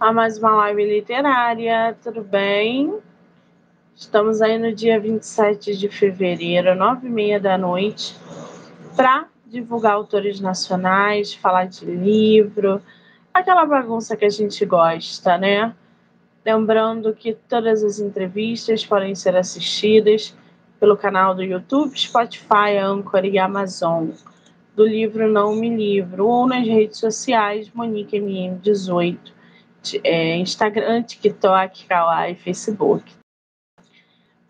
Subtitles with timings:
[0.00, 1.94] a mais uma live literária.
[2.02, 2.98] Tudo bem?
[3.94, 8.16] Estamos aí no dia 27 de fevereiro, nove e meia da noite,
[8.96, 12.80] para divulgar autores nacionais, falar de livro,
[13.34, 15.74] aquela bagunça que a gente gosta, né?
[16.46, 20.34] Lembrando que todas as entrevistas podem ser assistidas
[20.80, 24.08] pelo canal do YouTube, Spotify, Anchor e Amazon,
[24.74, 29.18] do livro Não Me Livro, ou nas redes sociais Monique MM18,
[30.04, 33.12] é, Instagram, TikTok, Kawaii, Facebook.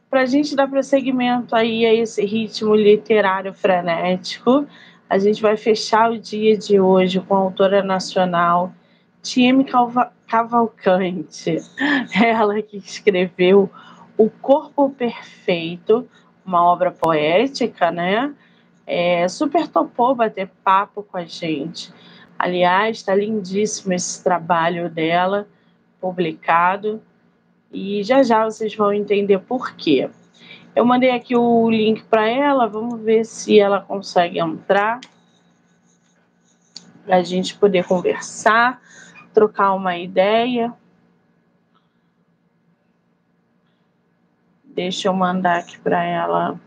[0.08, 4.66] Para a gente dar prosseguimento aí a esse ritmo literário frenético,
[5.08, 8.72] a gente vai fechar o dia de hoje com a autora nacional
[9.22, 9.66] Tieme
[10.26, 11.58] Cavalcante,
[12.14, 13.70] ela que escreveu
[14.16, 16.08] O Corpo Perfeito,
[16.44, 18.34] uma obra poética, né?
[18.86, 21.92] É, super topou bater papo com a gente.
[22.42, 25.46] Aliás, está lindíssimo esse trabalho dela,
[26.00, 27.02] publicado,
[27.70, 30.08] e já já vocês vão entender por quê.
[30.74, 35.00] Eu mandei aqui o link para ela, vamos ver se ela consegue entrar
[37.04, 38.80] para a gente poder conversar,
[39.34, 40.72] trocar uma ideia.
[44.64, 46.58] Deixa eu mandar aqui para ela.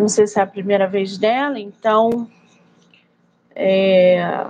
[0.00, 2.26] Não sei se é a primeira vez dela, então
[3.54, 4.46] é,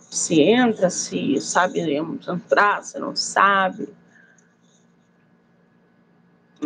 [0.00, 3.88] se entra, se sabe entrar, se não sabe.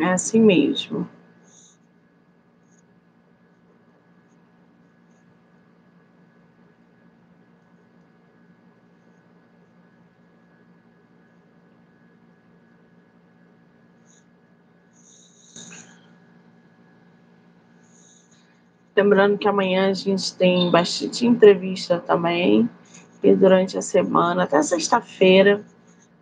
[0.00, 1.06] É assim mesmo.
[18.96, 22.68] Lembrando que amanhã a gente tem bastante entrevista também.
[23.22, 25.64] E durante a semana, até sexta-feira,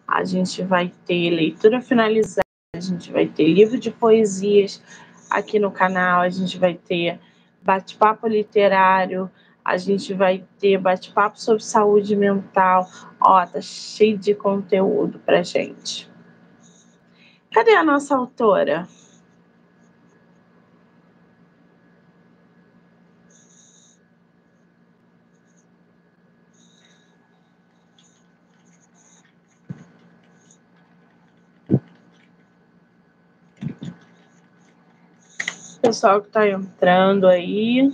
[0.06, 4.82] a gente vai ter leitura finalizada, a gente vai ter livro de poesias
[5.28, 7.18] aqui no canal, a gente vai ter
[7.62, 9.30] bate-papo literário,
[9.64, 12.88] a gente vai ter bate-papo sobre saúde mental.
[13.20, 16.10] Ó, tá cheio de conteúdo pra gente.
[17.52, 18.88] Cadê a nossa autora?
[35.82, 37.90] Pessoal que está entrando aí.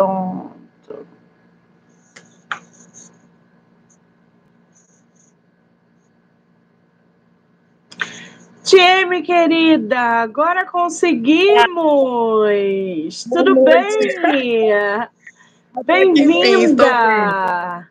[0.00, 1.06] Pronto.
[8.64, 11.58] Time, querida, agora conseguimos!
[13.30, 13.98] Tudo bem?
[15.84, 17.90] Bem-vinda!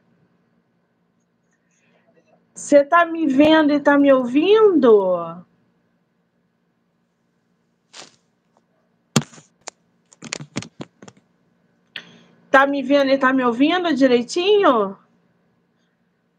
[2.55, 5.45] Você está me vendo e está me ouvindo?
[12.51, 14.97] Tá me vendo e tá me ouvindo direitinho?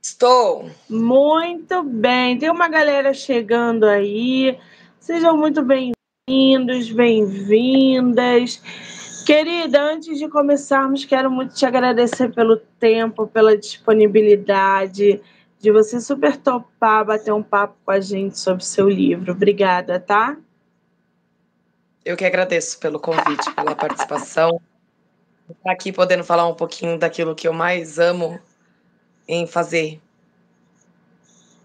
[0.03, 0.69] Estou.
[0.89, 2.37] Muito bem.
[2.37, 4.59] Tem uma galera chegando aí.
[4.99, 8.61] Sejam muito bem-vindos, bem-vindas.
[9.25, 15.23] Querida, antes de começarmos, quero muito te agradecer pelo tempo, pela disponibilidade,
[15.61, 19.31] de você super topar bater um papo com a gente sobre seu livro.
[19.31, 20.37] Obrigada, tá?
[22.05, 24.61] Eu que agradeço pelo convite, pela participação
[25.53, 28.39] estar aqui podendo falar um pouquinho daquilo que eu mais amo
[29.29, 30.01] em fazer.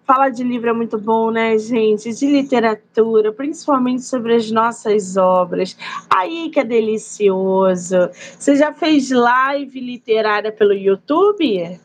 [0.05, 2.13] Falar de livro é muito bom, né, gente?
[2.13, 5.75] De literatura, principalmente sobre as nossas obras.
[6.07, 8.11] Aí que é delicioso.
[8.37, 11.79] Você já fez live literária pelo YouTube?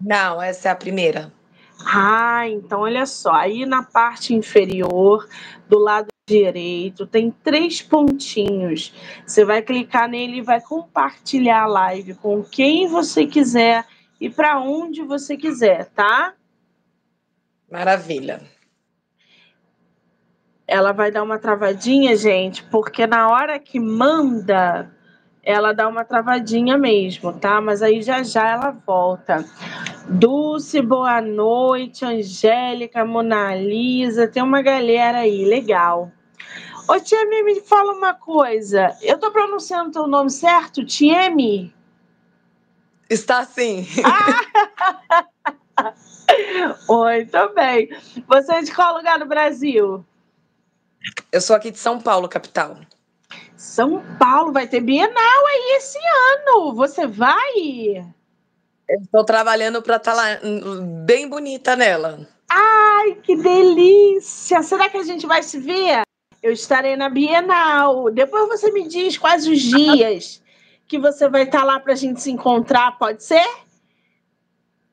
[0.00, 1.30] Não, essa é a primeira.
[1.84, 3.32] Ah, então olha só.
[3.32, 5.28] Aí na parte inferior,
[5.68, 8.92] do lado direito, tem três pontinhos.
[9.26, 13.84] Você vai clicar nele e vai compartilhar a live com quem você quiser
[14.20, 16.34] e para onde você quiser, tá?
[17.70, 18.42] Maravilha.
[20.66, 24.90] Ela vai dar uma travadinha, gente, porque na hora que manda,
[25.42, 27.58] ela dá uma travadinha mesmo, tá?
[27.58, 29.44] Mas aí já já ela volta.
[30.10, 32.04] Dulce, boa noite.
[32.04, 36.10] Angélica, Mona Lisa, tem uma galera aí, legal.
[36.88, 38.96] Ô, Tiemi, me fala uma coisa.
[39.02, 40.86] Eu tô pronunciando teu nome certo?
[40.86, 41.74] Tiemi?
[43.10, 43.86] Está sim.
[45.76, 45.94] Ah!
[46.88, 47.90] Oi, também.
[48.26, 50.02] Você é de qual lugar do Brasil?
[51.30, 52.78] Eu sou aqui de São Paulo, capital.
[53.54, 56.74] São Paulo vai ter Bienal aí esse ano.
[56.74, 58.10] Você vai?
[58.88, 60.26] Estou trabalhando para estar tá lá
[61.04, 62.26] bem bonita nela.
[62.48, 64.62] Ai, que delícia!
[64.62, 66.07] Será que a gente vai se ver?
[66.42, 68.10] Eu estarei na Bienal.
[68.10, 70.42] Depois você me diz quais os dias
[70.86, 73.46] que você vai estar lá para a gente se encontrar, pode ser?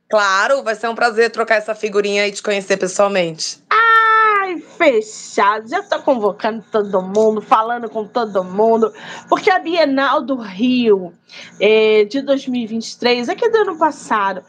[0.10, 3.60] Claro, vai ser um prazer trocar essa figurinha e te conhecer pessoalmente.
[3.70, 5.68] Ai, fechado.
[5.68, 8.94] Já estou convocando todo mundo, falando com todo mundo,
[9.30, 11.14] porque a Bienal do Rio
[11.60, 14.44] é, de 2023, aqui do ano passado,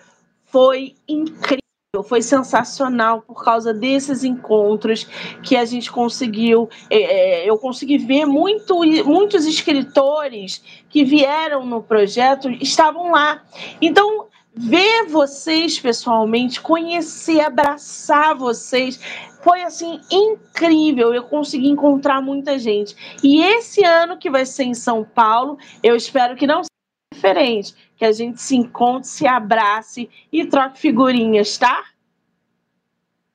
[0.45, 1.66] foi incrível
[2.03, 5.05] foi sensacional por causa desses encontros
[5.43, 6.69] que a gente conseguiu.
[6.91, 13.43] É, é, eu consegui ver muito, muitos escritores que vieram no projeto estavam lá.
[13.81, 18.99] Então, ver vocês pessoalmente, conhecer, abraçar vocês,
[19.43, 21.15] foi assim incrível.
[21.15, 22.97] Eu consegui encontrar muita gente.
[23.23, 26.63] E esse ano que vai ser em São Paulo, eu espero que não
[27.13, 31.85] diferente, que a gente se encontre, se abrace e troque figurinhas, tá?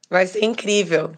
[0.10, 1.14] Vai ser incrível.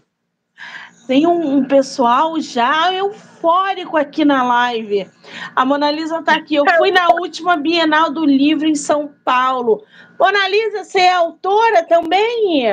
[1.07, 5.09] Tem um, um, pessoal já eufórico aqui na live.
[5.53, 6.55] A Mona Lisa está aqui.
[6.55, 9.83] Eu fui na última Bienal do Livro em São Paulo.
[10.17, 12.63] Mona Lisa, você é autora também?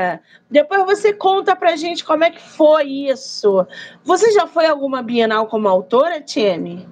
[0.48, 3.66] Depois você conta pra gente como é que foi isso.
[4.04, 6.88] Você já foi a alguma Bienal como autora, Tieme?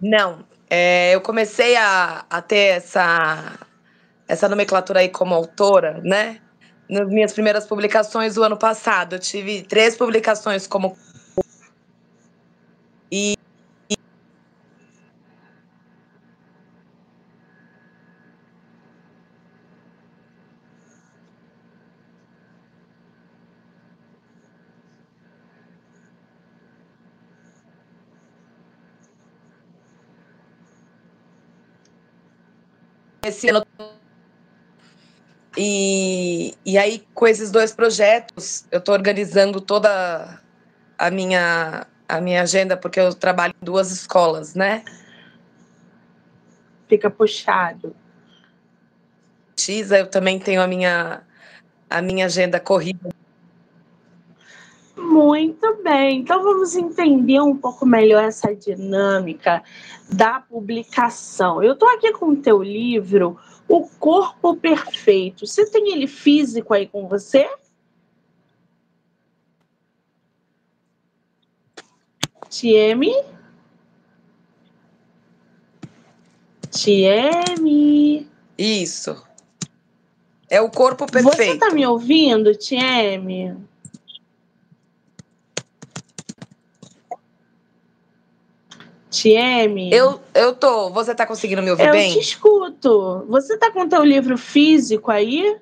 [0.00, 0.49] Não.
[0.70, 3.58] É, eu comecei a, a ter essa,
[4.28, 6.40] essa nomenclatura aí como autora, né?
[6.90, 9.14] nas minhas primeiras publicações do ano passado.
[9.14, 10.96] Eu tive três publicações como.
[13.10, 13.36] E.
[33.22, 33.64] Esse ano
[35.56, 40.40] e, e aí, com esses dois projetos, eu estou organizando toda
[40.96, 44.84] a minha, a minha agenda, porque eu trabalho em duas escolas, né?
[46.88, 47.94] Fica puxado.
[49.90, 51.22] Eu também tenho a minha,
[51.88, 53.10] a minha agenda corrida.
[55.00, 59.62] Muito bem, então vamos entender um pouco melhor essa dinâmica
[60.12, 61.62] da publicação.
[61.62, 65.46] Eu estou aqui com o teu livro, o corpo perfeito.
[65.46, 67.48] Você tem ele físico aí com você?
[72.48, 73.12] Tieme?
[76.70, 78.28] Tieme?
[78.58, 79.24] Isso.
[80.48, 81.36] É o corpo perfeito.
[81.36, 83.56] Você tá me ouvindo, Tieme?
[89.20, 89.90] TM.
[89.92, 90.88] Eu, eu tô.
[90.90, 92.08] Você tá conseguindo me ouvir eu bem?
[92.08, 93.26] Eu te escuto.
[93.28, 95.58] Você tá com teu livro físico aí?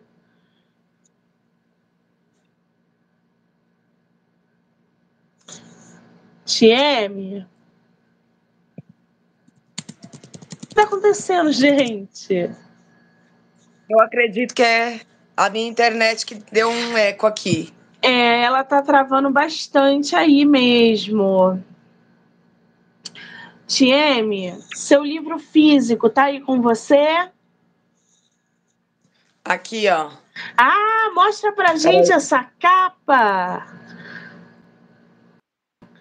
[6.47, 7.45] TM.
[10.63, 12.51] O que tá acontecendo, gente?
[13.91, 15.01] Eu acredito que é
[15.37, 17.73] a minha internet que deu um eco aqui.
[18.01, 21.61] É, ela tá travando bastante aí mesmo.
[23.69, 27.31] TM, seu livro físico tá aí com você?
[29.45, 30.11] Aqui, ó.
[30.57, 33.67] Ah, mostra pra gente essa capa.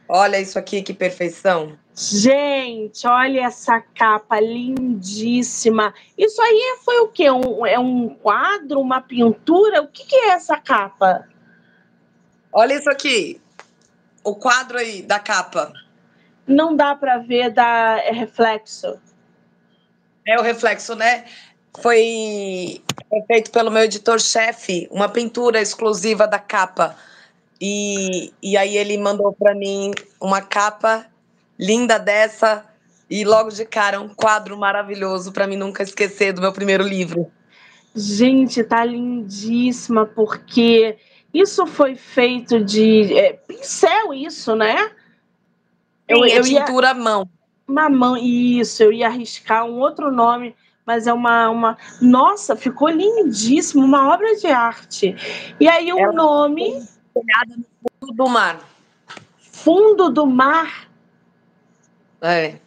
[0.08, 1.78] Olha isso aqui, que perfeição.
[1.94, 5.94] Gente, olha essa capa lindíssima.
[6.18, 7.30] Isso aí foi o quê?
[7.30, 9.82] Um, é um quadro, uma pintura?
[9.82, 11.28] O que, que é essa capa?
[12.54, 13.42] Olha isso aqui.
[14.24, 15.74] O quadro aí da capa.
[16.48, 18.98] Não dá para ver, dá é reflexo.
[20.26, 21.26] É o reflexo, né?
[21.82, 22.82] Foi
[23.28, 26.96] feito pelo meu editor-chefe, uma pintura exclusiva da capa
[27.62, 31.06] e, e aí ele mandou para mim uma capa
[31.60, 32.66] linda dessa
[33.10, 37.32] e logo de cara um quadro maravilhoso para mim nunca esquecer do meu primeiro livro.
[37.96, 40.98] Gente, tá lindíssima porque
[41.34, 44.92] isso foi feito de é, pincel, isso, né?
[46.08, 46.94] Eu, Sim, é eu tintura ia...
[46.94, 47.30] mão.
[47.68, 48.82] Uma mão, isso.
[48.84, 51.78] Eu ia arriscar um outro nome, mas é uma, uma.
[52.02, 55.16] Nossa, ficou lindíssimo, uma obra de arte.
[55.60, 56.74] E aí o é nome
[57.14, 57.66] no
[58.00, 58.60] fundo do mar.
[59.40, 60.90] Fundo do mar?
[62.22, 62.60] É.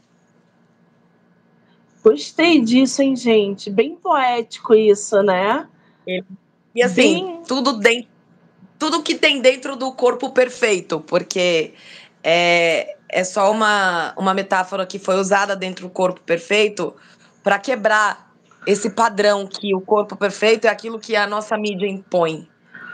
[2.03, 3.71] Gostei disso, hein, gente?
[3.71, 5.69] Bem poético isso, né?
[6.75, 7.43] E assim, Bem...
[7.47, 8.11] tudo dentro,
[8.79, 11.75] tudo que tem dentro do corpo perfeito, porque
[12.23, 16.95] é, é só uma, uma metáfora que foi usada dentro do corpo perfeito
[17.43, 18.31] para quebrar
[18.67, 22.49] esse padrão que o corpo perfeito é aquilo que a nossa mídia impõe.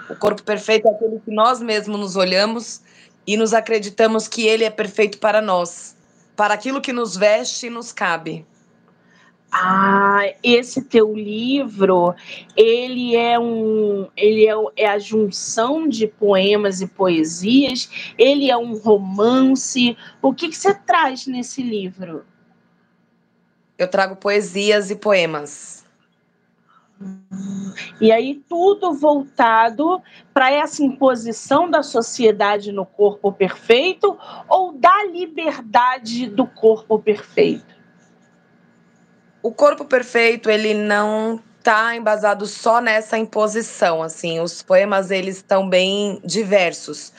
[0.09, 2.81] O corpo perfeito é aquele que nós mesmos nos olhamos
[3.27, 5.97] e nos acreditamos que ele é perfeito para nós,
[6.37, 8.47] para aquilo que nos veste e nos cabe.
[9.51, 12.15] Ah, esse teu livro,
[12.57, 17.89] ele é um, ele é, é, a junção de poemas e poesias,
[18.19, 19.97] ele é um romance.
[20.21, 22.25] O que, que você traz nesse livro?
[23.79, 25.87] Eu trago poesias e poemas.
[28.01, 36.27] E aí tudo voltado para essa imposição da sociedade no corpo perfeito ou da liberdade
[36.27, 37.76] do corpo perfeito?
[39.47, 45.69] O corpo perfeito, ele não está embasado só nessa imposição, assim, os poemas eles estão
[45.69, 47.13] bem diversos,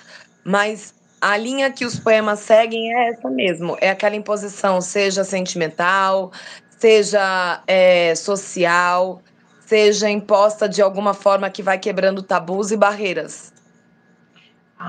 [0.44, 6.34] mas a linha que os poemas seguem é essa mesmo, é aquela imposição, seja sentimental,
[6.78, 9.22] seja é, social,
[9.66, 13.54] seja imposta de alguma forma que vai quebrando tabus e barreiras.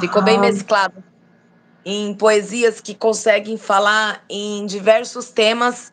[0.01, 0.41] Ficou bem ah.
[0.41, 1.05] mesclado
[1.85, 5.93] em poesias que conseguem falar em diversos temas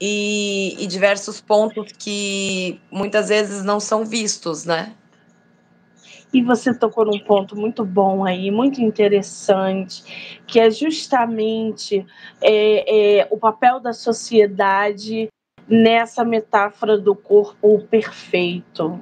[0.00, 4.94] e, e, diversos pontos que muitas vezes não são vistos, né?
[6.32, 12.06] E você tocou num ponto muito bom aí, muito interessante, que é justamente
[12.40, 15.28] é, é, o papel da sociedade
[15.68, 19.00] nessa metáfora do corpo perfeito.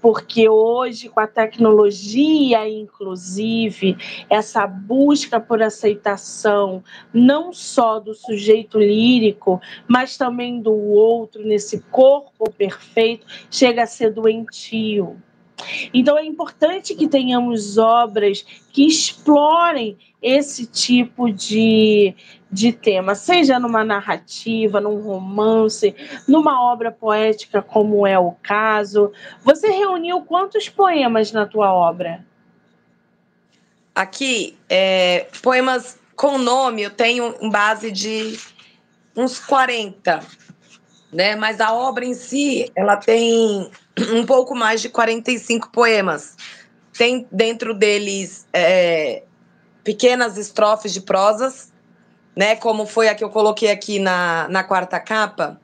[0.00, 3.96] Porque hoje, com a tecnologia, inclusive,
[4.28, 12.50] essa busca por aceitação, não só do sujeito lírico, mas também do outro, nesse corpo
[12.50, 15.20] perfeito, chega a ser doentio.
[15.92, 22.14] Então é importante que tenhamos obras que explorem esse tipo de,
[22.50, 25.94] de tema, seja numa narrativa, num romance,
[26.28, 29.12] numa obra poética, como é o caso.
[29.42, 32.24] Você reuniu quantos poemas na tua obra?
[33.94, 38.38] Aqui, é, poemas com nome, eu tenho em base de
[39.16, 40.20] uns 40,
[41.12, 41.34] né?
[41.34, 43.70] Mas a obra em si, ela tem
[44.14, 46.36] um pouco mais de 45 poemas.
[46.96, 49.22] Tem dentro deles é,
[49.84, 51.72] pequenas estrofes de prosas,
[52.34, 52.56] né?
[52.56, 55.60] Como foi a que eu coloquei aqui na, na quarta capa,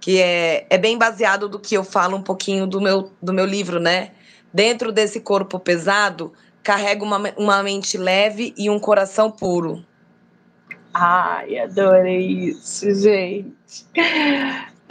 [0.00, 3.44] que é, é bem baseado do que eu falo um pouquinho do meu, do meu
[3.44, 4.12] livro, né?
[4.52, 6.32] Dentro desse corpo pesado,
[6.62, 9.84] carrega uma, uma mente leve e um coração puro.
[10.92, 13.86] Ai, adorei isso, gente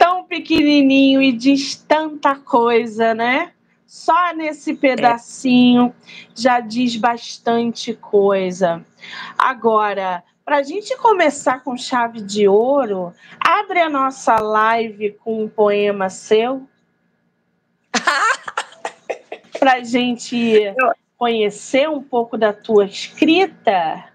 [0.00, 3.52] tão pequenininho e diz tanta coisa, né?
[3.86, 5.94] Só nesse pedacinho
[6.34, 8.82] já diz bastante coisa.
[9.36, 15.48] Agora, para a gente começar com chave de ouro, abre a nossa live com um
[15.48, 16.66] poema seu.
[19.60, 20.74] para a gente
[21.18, 24.08] conhecer um pouco da tua escrita.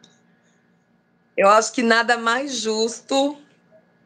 [1.38, 3.38] Eu acho que nada mais justo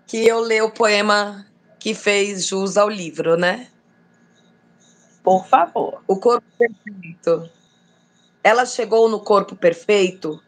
[0.05, 1.45] que eu ler o poema
[1.79, 3.67] que fez jus ao livro, né?
[5.23, 6.03] Por favor.
[6.07, 7.49] O corpo perfeito.
[8.43, 10.41] Ela chegou no corpo perfeito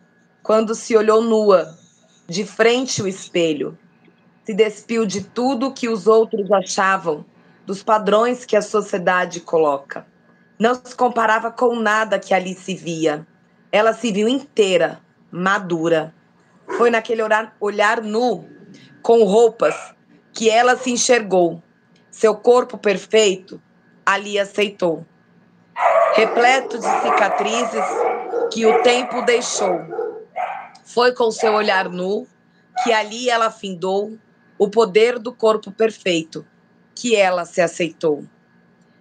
[0.43, 1.77] quando se olhou nua,
[2.27, 3.77] de frente ao espelho.
[4.45, 7.25] Se despiu de tudo que os outros achavam,
[7.65, 10.05] dos padrões que a sociedade coloca.
[10.59, 13.25] Não se comparava com nada que ali se via.
[13.71, 14.99] Ela se viu inteira,
[15.31, 16.13] madura.
[16.77, 18.45] Foi naquele olhar, olhar nu,
[19.01, 19.93] com roupas,
[20.33, 21.61] que ela se enxergou.
[22.09, 23.61] Seu corpo perfeito,
[24.05, 25.05] ali aceitou.
[26.13, 27.85] Repleto de cicatrizes
[28.51, 29.79] que o tempo deixou.
[30.83, 32.27] Foi com seu olhar nu
[32.83, 34.17] que ali ela findou
[34.57, 36.45] o poder do corpo perfeito,
[36.95, 38.25] que ela se aceitou.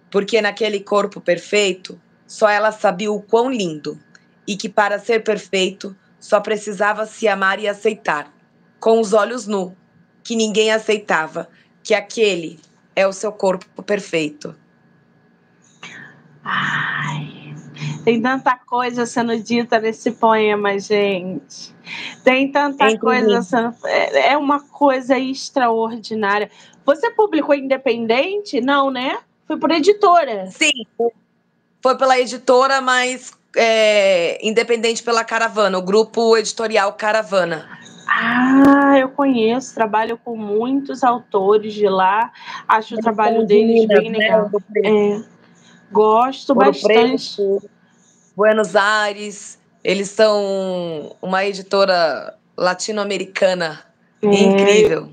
[0.09, 3.99] Porque naquele corpo perfeito, só ela sabia o quão lindo
[4.47, 8.31] e que para ser perfeito só precisava se amar e aceitar,
[8.79, 9.75] com os olhos nu,
[10.23, 11.49] que ninguém aceitava,
[11.83, 12.59] que aquele
[12.95, 14.55] é o seu corpo perfeito.
[16.43, 17.55] Ai,
[18.03, 21.75] tem tanta coisa sendo dita nesse poema, gente.
[22.23, 22.99] Tem tanta Entendi.
[22.99, 23.75] coisa sendo.
[23.85, 26.49] É, é uma coisa extraordinária.
[26.85, 28.59] Você publicou independente?
[28.59, 29.19] Não, né?
[29.47, 30.47] Foi por editora.
[30.47, 30.71] Sim,
[31.81, 37.80] foi pela editora, mas é, independente pela Caravana, o grupo editorial Caravana.
[38.13, 42.29] Ah, eu conheço, trabalho com muitos autores de lá,
[42.67, 44.51] acho o trabalho deles bem né, legal.
[44.83, 45.21] É,
[45.89, 47.35] gosto Ouro bastante.
[47.37, 47.69] Preto,
[48.35, 53.81] Buenos Aires, eles são uma editora latino-americana
[54.21, 55.09] é, incrível.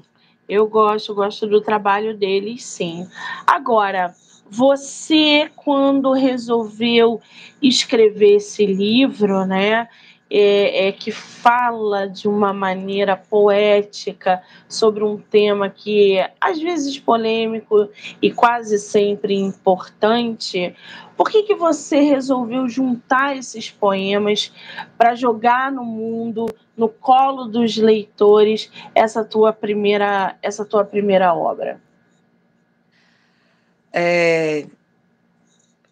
[0.49, 3.07] Eu gosto, gosto do trabalho deles, sim.
[3.47, 4.13] Agora,
[4.51, 7.21] você, quando resolveu
[7.63, 9.89] escrever esse livro, né,
[10.31, 17.89] é, é, que fala de uma maneira poética sobre um tema que às vezes polêmico
[18.21, 20.75] e quase sempre importante,
[21.17, 24.53] por que, que você resolveu juntar esses poemas
[24.97, 31.81] para jogar no mundo, no colo dos leitores, essa tua primeira, essa tua primeira obra?
[33.93, 34.67] É,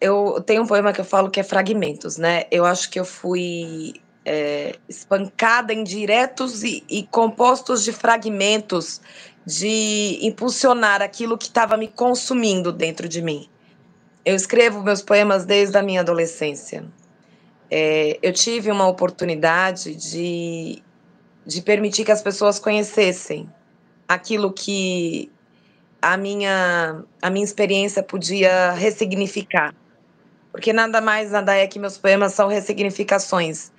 [0.00, 2.44] eu tenho um poema que eu falo que é fragmentos, né?
[2.50, 3.94] Eu acho que eu fui
[4.26, 9.00] é, espancada em diretos e, e compostos de fragmentos
[9.46, 13.48] de impulsionar aquilo que estava me consumindo dentro de mim.
[14.24, 16.84] Eu escrevo meus poemas desde a minha adolescência.
[17.70, 20.82] É, eu tive uma oportunidade de,
[21.46, 23.48] de permitir que as pessoas conhecessem
[24.08, 25.30] aquilo que
[26.02, 29.72] a minha, a minha experiência podia ressignificar.
[30.50, 33.70] Porque nada mais, nada é que meus poemas são ressignificações.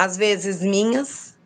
[0.00, 1.36] Às vezes minhas,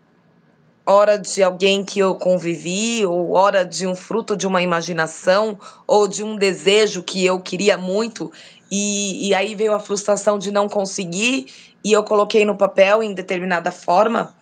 [0.86, 6.06] hora de alguém que eu convivi, ou hora de um fruto de uma imaginação, ou
[6.06, 8.30] de um desejo que eu queria muito,
[8.70, 11.46] e, e aí veio a frustração de não conseguir,
[11.82, 14.36] e eu coloquei no papel em determinada forma.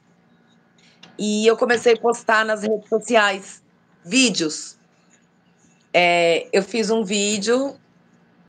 [1.19, 3.63] E eu comecei a postar nas redes sociais
[4.05, 4.77] vídeos
[5.93, 7.77] é, eu fiz um vídeo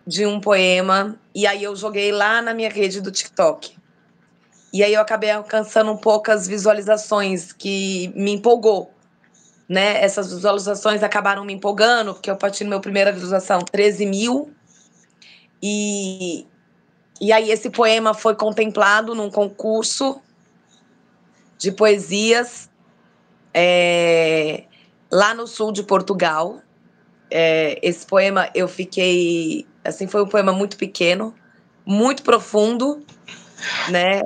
[0.07, 3.75] de um poema e aí eu joguei lá na minha rede do TikTok.
[4.73, 8.91] E aí eu acabei alcançando poucas visualizações que me empolgou.
[9.69, 10.03] Né?
[10.03, 14.51] Essas visualizações acabaram me empolgando, porque eu parti no meu primeira visualização 13 mil.
[15.61, 16.47] E,
[17.21, 20.19] e aí esse poema foi contemplado num concurso
[21.57, 22.69] de poesias
[23.53, 24.63] é,
[25.11, 26.63] lá no sul de Portugal
[27.35, 29.65] é, esse poema eu fiquei.
[29.83, 31.33] Assim, foi um poema muito pequeno,
[31.83, 33.03] muito profundo,
[33.89, 34.23] né?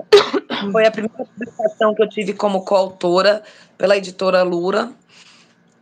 [0.72, 3.44] Foi a primeira publicação que eu tive como coautora
[3.78, 4.92] pela editora Lura.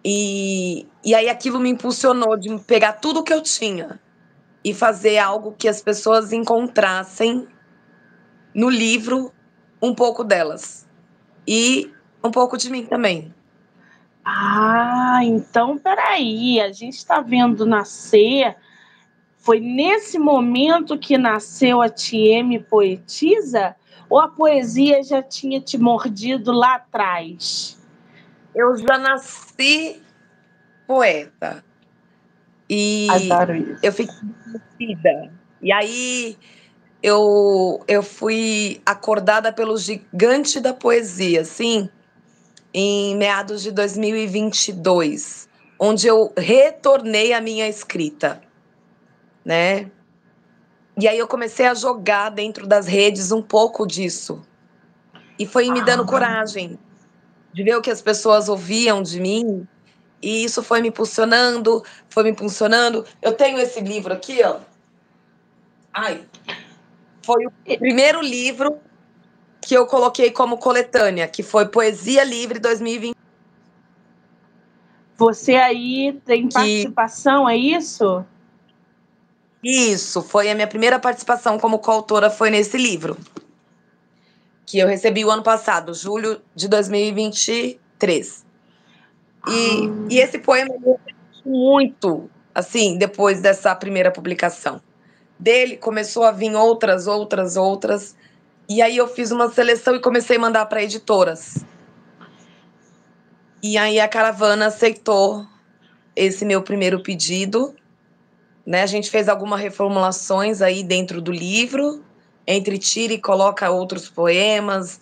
[0.04, 4.00] E, e aí aquilo me impulsionou de pegar tudo que eu tinha
[4.64, 7.48] e fazer algo que as pessoas encontrassem
[8.54, 9.32] no livro
[9.82, 10.88] um pouco delas.
[11.48, 11.92] E
[12.24, 13.34] um pouco de mim também.
[14.24, 18.56] Ah, então peraí, a gente está vendo nascer.
[19.46, 23.76] Foi nesse momento que nasceu a TM Poetisa?
[24.10, 27.78] Ou a poesia já tinha te mordido lá atrás?
[28.56, 30.02] Eu já nasci
[30.88, 31.64] poeta.
[32.68, 33.80] E Adoro isso.
[33.84, 35.32] eu fiquei conhecida.
[35.62, 36.38] E aí
[37.04, 41.88] eu, eu fui acordada pelo gigante da poesia, sim
[42.78, 45.48] em meados de 2022,
[45.80, 48.42] onde eu retornei à minha escrita,
[49.46, 49.92] né?
[50.98, 54.42] E aí eu comecei a jogar dentro das redes um pouco disso.
[55.38, 56.08] E foi me dando ah.
[56.08, 56.80] coragem
[57.54, 59.68] de ver o que as pessoas ouviam de mim.
[60.22, 63.06] E isso foi me impulsionando, foi me impulsionando.
[63.22, 64.58] Eu tenho esse livro aqui, ó.
[65.94, 66.26] Ai.
[67.22, 68.80] Foi o primeiro livro
[69.62, 73.16] que eu coloquei como coletânea, que foi Poesia Livre 2020.
[75.18, 77.52] Você aí tem participação, que...
[77.52, 78.26] é isso?
[79.68, 83.18] Isso, foi a minha primeira participação como coautora, foi nesse livro.
[84.64, 88.46] que eu recebi o ano passado, julho de 2023.
[89.48, 90.08] E, ah.
[90.10, 90.74] e esse poema
[91.44, 94.82] muito, assim, depois dessa primeira publicação.
[95.38, 98.16] Dele começou a vir outras, outras, outras.
[98.70, 101.66] E aí eu fiz uma seleção e comecei a mandar para editoras.
[103.64, 105.46] E aí a caravana aceitou
[106.16, 107.76] esse meu primeiro pedido.
[108.66, 108.82] Né?
[108.82, 112.04] A gente fez algumas reformulações aí dentro do livro,
[112.48, 115.00] entre tira e coloca outros poemas,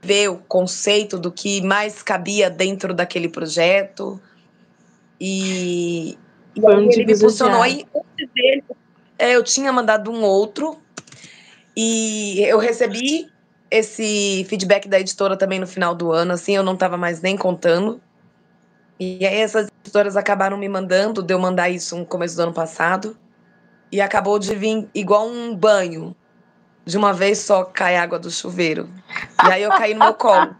[0.00, 4.20] vê o conceito do que mais cabia dentro daquele projeto.
[5.20, 6.18] E,
[6.56, 7.62] e ele me funcionou.
[7.62, 8.64] Aí, antes dele,
[9.18, 10.78] é, eu tinha mandado um outro
[11.76, 13.30] e eu recebi
[13.70, 17.36] esse feedback da editora também no final do ano, assim, eu não estava mais nem
[17.36, 18.00] contando.
[19.02, 22.52] E aí essas editoras acabaram me mandando, de eu mandar isso no começo do ano
[22.52, 23.16] passado.
[23.90, 26.14] E acabou de vir igual um banho.
[26.84, 28.88] De uma vez só cai água do chuveiro.
[29.44, 30.54] E aí eu caí no meu colo.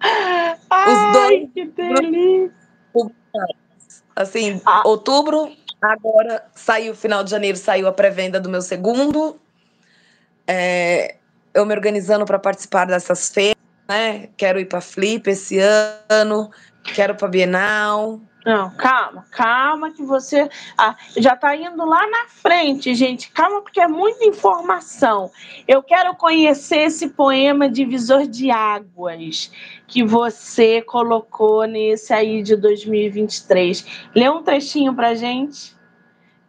[0.70, 1.48] Os dois.
[1.54, 2.54] que delícia!
[4.14, 4.82] Assim, ah.
[4.84, 9.40] outubro, agora saiu, final de janeiro, saiu a pré-venda do meu segundo.
[10.46, 11.16] É,
[11.54, 14.28] eu me organizando para participar dessas feiras, né?
[14.36, 15.58] Quero ir para Flip esse
[16.08, 16.50] ano,
[16.92, 18.20] quero para Bienal.
[18.48, 20.48] Não, calma, calma que você
[20.78, 23.30] ah, já está indo lá na frente, gente.
[23.30, 25.30] Calma, porque é muita informação.
[25.66, 29.52] Eu quero conhecer esse poema Divisor de Águas
[29.86, 34.08] que você colocou nesse aí de 2023.
[34.14, 35.76] Lê um trechinho para gente,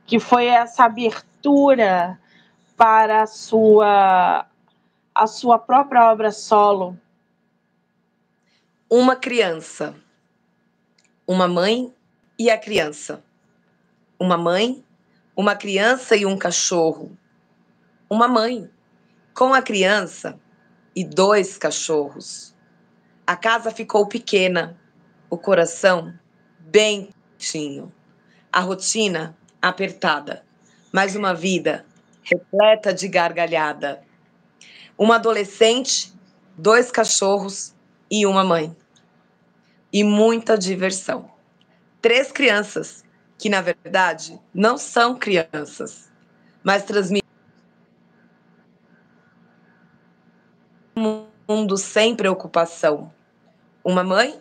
[0.05, 2.17] que foi essa abertura
[2.77, 4.45] para a sua
[5.13, 6.97] a sua própria obra solo.
[8.89, 9.95] Uma criança
[11.29, 11.93] uma mãe
[12.39, 13.23] e a criança.
[14.19, 14.83] Uma mãe,
[15.37, 17.15] uma criança e um cachorro.
[18.09, 18.67] Uma mãe
[19.35, 20.39] com a criança
[20.95, 22.55] e dois cachorros.
[23.27, 24.75] A casa ficou pequena,
[25.29, 26.11] o coração
[26.57, 27.93] bem quentinho,
[28.51, 30.43] a rotina apertada,
[30.91, 31.85] mas uma vida
[32.23, 34.01] repleta de gargalhada.
[34.97, 36.11] Uma adolescente,
[36.57, 37.75] dois cachorros
[38.09, 38.75] e uma mãe
[39.91, 41.31] e muita diversão.
[42.01, 43.03] Três crianças
[43.37, 46.11] que, na verdade, não são crianças,
[46.63, 47.27] mas transmitem
[50.95, 53.11] um mundo sem preocupação.
[53.83, 54.39] Uma mãe,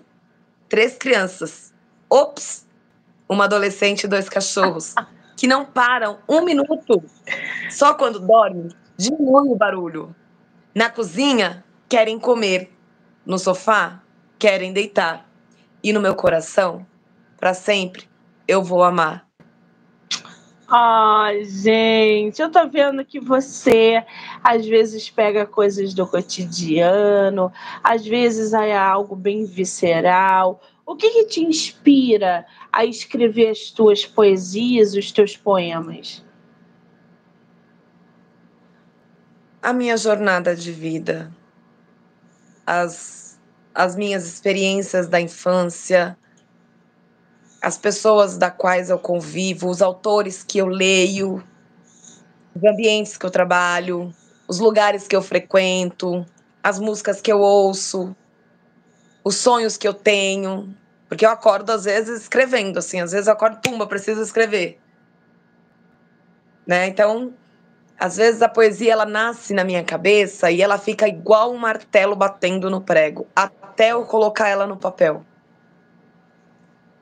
[0.69, 1.73] três crianças.
[2.11, 2.67] Ops!
[3.29, 4.95] Uma adolescente e dois cachorros
[5.37, 7.03] que não param um minuto.
[7.71, 10.15] Só quando dorme, diminui o barulho.
[10.75, 12.73] Na cozinha, querem comer.
[13.25, 14.03] No sofá,
[14.39, 15.28] querem deitar
[15.83, 16.87] e no meu coração,
[17.38, 18.09] para sempre,
[18.47, 19.29] eu vou amar.
[20.71, 24.05] Ai, gente, eu tô vendo que você
[24.45, 27.51] às vezes pega coisas do cotidiano,
[27.83, 30.61] às vezes é algo bem visceral.
[30.85, 36.23] O que, que te inspira a escrever as tuas poesias, os teus poemas?
[39.62, 41.33] A minha jornada de vida,
[42.67, 43.18] as
[43.79, 46.19] as minhas experiências da infância,
[47.62, 51.41] as pessoas da quais eu convivo, os autores que eu leio,
[52.57, 54.12] os ambientes que eu trabalho,
[54.49, 56.27] os lugares que eu frequento,
[56.61, 58.17] as músicas que eu ouço,
[59.23, 60.75] os sonhos que eu tenho,
[61.09, 64.81] porque eu acordo às vezes escrevendo assim, às vezes eu acordo, pumba, preciso escrever.
[66.67, 66.88] Né?
[66.88, 67.33] Então,
[67.99, 72.15] às vezes a poesia ela nasce na minha cabeça e ela fica igual um martelo
[72.15, 75.25] batendo no prego, até eu colocar ela no papel.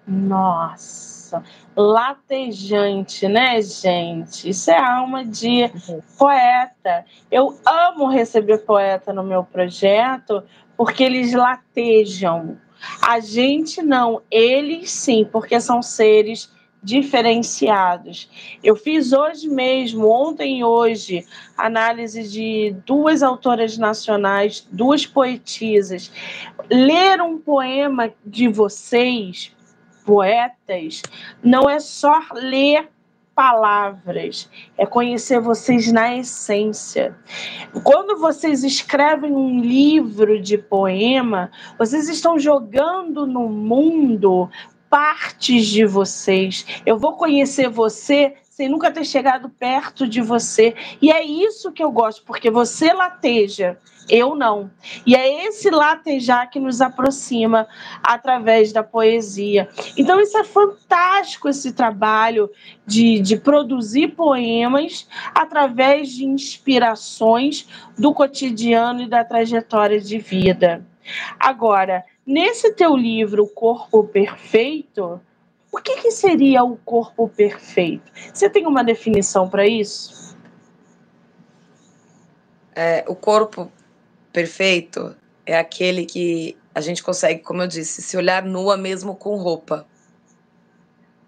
[0.07, 1.43] Nossa,
[1.77, 4.49] latejante, né, gente?
[4.49, 5.71] Isso é alma de
[6.17, 7.05] poeta.
[7.31, 10.43] Eu amo receber poeta no meu projeto
[10.77, 12.57] porque eles latejam.
[13.03, 16.51] A gente não, eles sim, porque são seres
[16.87, 18.31] diferenciados.
[18.63, 21.27] Eu fiz hoje mesmo, ontem e hoje,
[21.59, 26.13] análise de duas autoras nacionais, duas poetisas.
[26.71, 29.53] Ler um poema de vocês,
[30.05, 31.03] poetas,
[31.43, 32.89] não é só ler
[33.35, 37.17] palavras, é conhecer vocês na essência.
[37.83, 44.49] Quando vocês escrevem um livro de poema, vocês estão jogando no mundo
[44.89, 46.67] partes de vocês.
[46.85, 50.75] Eu vou conhecer você sem nunca ter chegado perto de você.
[51.03, 54.71] E é isso que eu gosto, porque você lateja, eu não.
[55.05, 57.69] E é esse latejar que nos aproxima
[58.03, 59.69] através da poesia.
[59.95, 62.51] Então, isso é fantástico, esse trabalho
[62.87, 67.69] de, de produzir poemas através de inspirações
[67.99, 70.83] do cotidiano e da trajetória de vida.
[71.39, 75.21] Agora, nesse teu livro, Corpo Perfeito,
[75.77, 78.11] o que, que seria o corpo perfeito?
[78.33, 80.35] Você tem uma definição para isso?
[82.75, 83.71] É, o corpo
[84.33, 89.37] perfeito é aquele que a gente consegue, como eu disse, se olhar nua mesmo com
[89.37, 89.87] roupa.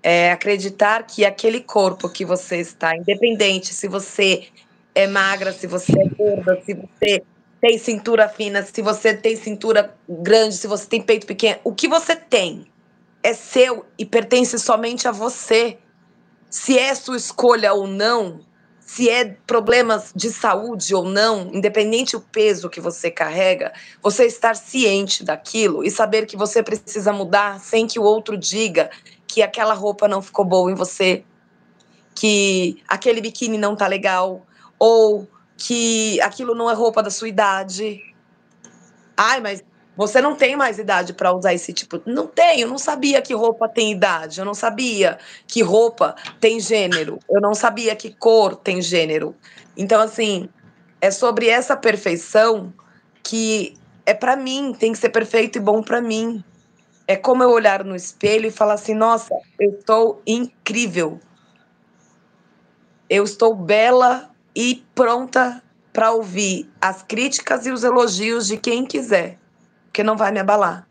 [0.02, 4.48] É acreditar que aquele corpo que você está, independente se você
[4.94, 7.22] é magra, se você é gorda, se você
[7.60, 11.88] tem cintura fina, se você tem cintura grande, se você tem peito pequeno, o que
[11.88, 12.66] você tem
[13.22, 15.78] é seu e pertence somente a você.
[16.48, 18.40] Se é sua escolha ou não,
[18.80, 24.54] se é problemas de saúde ou não, independente o peso que você carrega, você estar
[24.54, 28.88] ciente daquilo e saber que você precisa mudar sem que o outro diga
[29.26, 31.22] que aquela roupa não ficou boa em você,
[32.14, 34.46] que aquele biquíni não tá legal,
[34.78, 38.00] ou que aquilo não é roupa da sua idade.
[39.16, 39.62] Ai, mas
[39.96, 42.00] você não tem mais idade para usar esse tipo.
[42.06, 45.18] Não tenho, eu não sabia que roupa tem idade, eu não sabia
[45.48, 49.34] que roupa tem gênero, eu não sabia que cor tem gênero.
[49.76, 50.48] Então, assim,
[51.00, 52.72] é sobre essa perfeição
[53.24, 53.74] que
[54.06, 56.42] é para mim, tem que ser perfeito e bom para mim.
[57.04, 61.18] É como eu olhar no espelho e falar assim: nossa, eu estou incrível.
[63.10, 69.38] Eu estou bela e pronta para ouvir as críticas e os elogios de quem quiser
[69.98, 70.87] porque não vai me abalar.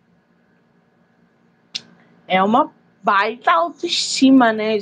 [2.28, 4.80] É uma baita autoestima, né?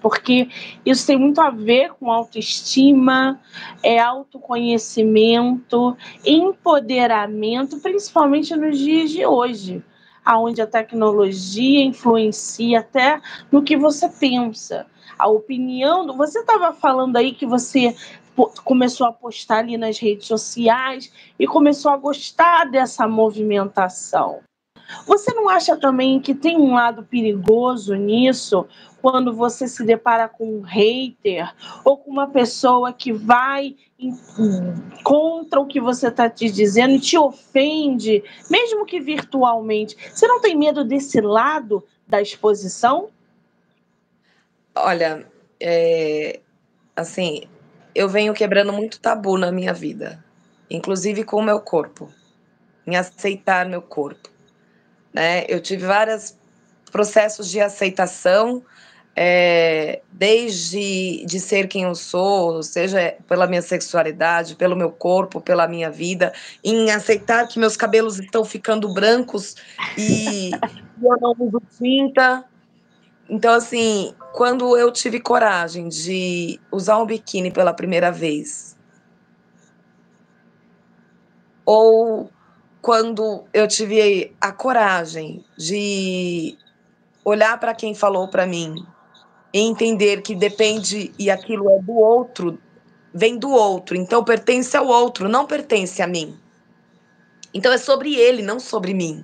[0.00, 0.48] Porque
[0.86, 3.38] isso tem muito a ver com autoestima,
[3.82, 9.84] é autoconhecimento, empoderamento, principalmente nos dias de hoje,
[10.24, 13.20] aonde a tecnologia influencia até
[13.52, 14.86] no que você pensa.
[15.18, 17.94] A opinião, você estava falando aí que você
[18.64, 24.40] começou a postar ali nas redes sociais e começou a gostar dessa movimentação.
[25.06, 28.66] Você não acha também que tem um lado perigoso nisso,
[29.02, 31.52] quando você se depara com um hater
[31.84, 33.76] ou com uma pessoa que vai
[35.02, 39.96] contra o que você está te dizendo e te ofende, mesmo que virtualmente?
[40.12, 43.08] Você não tem medo desse lado da exposição?
[44.84, 45.26] Olha,
[45.60, 46.40] é,
[46.94, 47.42] assim,
[47.94, 50.24] eu venho quebrando muito tabu na minha vida,
[50.70, 52.12] inclusive com o meu corpo,
[52.86, 54.28] em aceitar meu corpo.
[55.12, 55.44] Né?
[55.48, 56.36] Eu tive vários
[56.92, 58.62] processos de aceitação,
[59.16, 65.66] é, desde de ser quem eu sou, seja pela minha sexualidade, pelo meu corpo, pela
[65.66, 69.56] minha vida, em aceitar que meus cabelos estão ficando brancos
[69.96, 70.52] e
[71.02, 72.44] eu não uso tinta,
[73.28, 78.76] então, assim, quando eu tive coragem de usar um biquíni pela primeira vez,
[81.64, 82.30] ou
[82.80, 86.56] quando eu tive a coragem de
[87.22, 88.74] olhar para quem falou para mim
[89.52, 92.58] e entender que depende e aquilo é do outro,
[93.12, 96.34] vem do outro, então pertence ao outro, não pertence a mim.
[97.52, 99.22] Então é sobre ele, não sobre mim.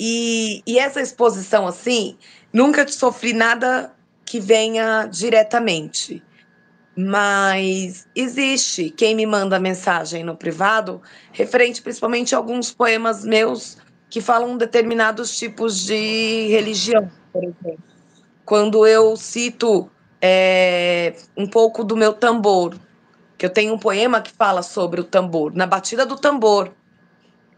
[0.00, 2.16] E, e essa exposição assim,
[2.52, 3.92] Nunca sofri nada
[4.24, 6.22] que venha diretamente.
[6.96, 13.78] Mas existe quem me manda mensagem no privado, referente principalmente a alguns poemas meus
[14.10, 17.84] que falam determinados tipos de religião, por exemplo.
[18.44, 19.88] Quando eu cito
[20.20, 22.74] é, um pouco do meu tambor,
[23.36, 26.72] que eu tenho um poema que fala sobre o tambor, na batida do tambor.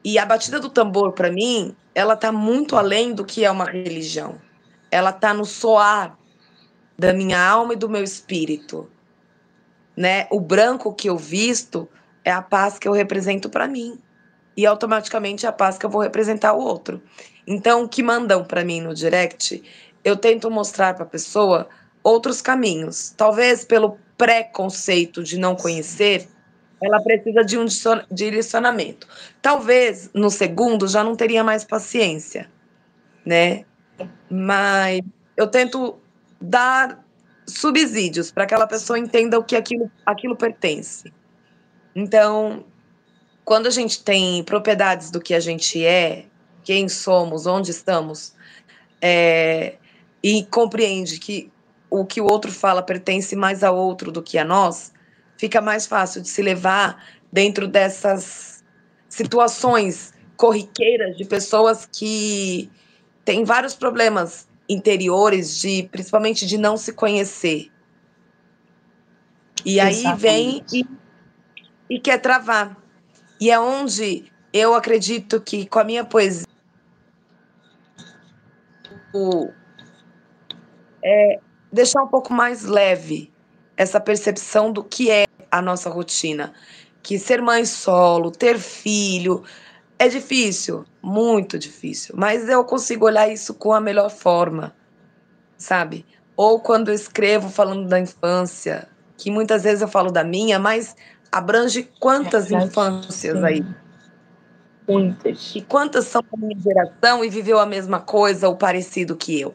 [0.05, 3.65] E a batida do tambor, para mim, ela está muito além do que é uma
[3.65, 4.39] religião
[4.91, 6.19] ela está no soar
[6.99, 8.91] da minha alma e do meu espírito.
[9.97, 10.27] Né?
[10.31, 11.89] O branco que eu visto
[12.25, 13.99] é a paz que eu represento para mim.
[14.57, 17.01] E automaticamente é a paz que eu vou representar o outro.
[17.47, 19.63] Então, o que mandam para mim no direct,
[20.05, 21.69] eu tento mostrar para a pessoa
[22.03, 23.15] outros caminhos.
[23.17, 26.29] Talvez pelo preconceito de não conhecer,
[26.83, 27.67] ela precisa de um
[28.11, 29.07] direcionamento.
[29.43, 32.51] Talvez no segundo já não teria mais paciência,
[33.25, 33.65] né?
[34.31, 35.01] mas
[35.37, 35.99] eu tento
[36.41, 37.05] dar
[37.47, 41.13] subsídios para que aquela pessoa entenda o que aquilo, aquilo pertence.
[41.95, 42.65] Então,
[43.45, 46.27] quando a gente tem propriedades do que a gente é,
[46.63, 48.35] quem somos, onde estamos,
[49.01, 49.75] é,
[50.23, 51.51] e compreende que
[51.89, 54.93] o que o outro fala pertence mais a outro do que a nós,
[55.41, 58.63] fica mais fácil de se levar dentro dessas
[59.09, 62.71] situações corriqueiras de pessoas que
[63.25, 67.71] têm vários problemas interiores, de principalmente de não se conhecer.
[69.65, 70.85] E aí vem e,
[71.89, 72.77] e quer travar.
[73.41, 76.47] E é onde eu acredito que com a minha poesia
[79.15, 79.49] o,
[81.03, 81.41] é,
[81.73, 83.33] deixar um pouco mais leve
[83.75, 86.53] essa percepção do que é a nossa rotina.
[87.03, 89.43] Que ser mãe solo, ter filho,
[90.01, 94.75] é difícil, muito difícil, mas eu consigo olhar isso com a melhor forma,
[95.59, 96.07] sabe?
[96.35, 100.97] Ou quando eu escrevo falando da infância, que muitas vezes eu falo da minha, mas
[101.31, 103.45] abrange quantas é infâncias sim.
[103.45, 103.65] aí?
[104.89, 105.53] Muitas.
[105.55, 109.55] E quantas são da minha geração e viveu a mesma coisa ou parecido que eu?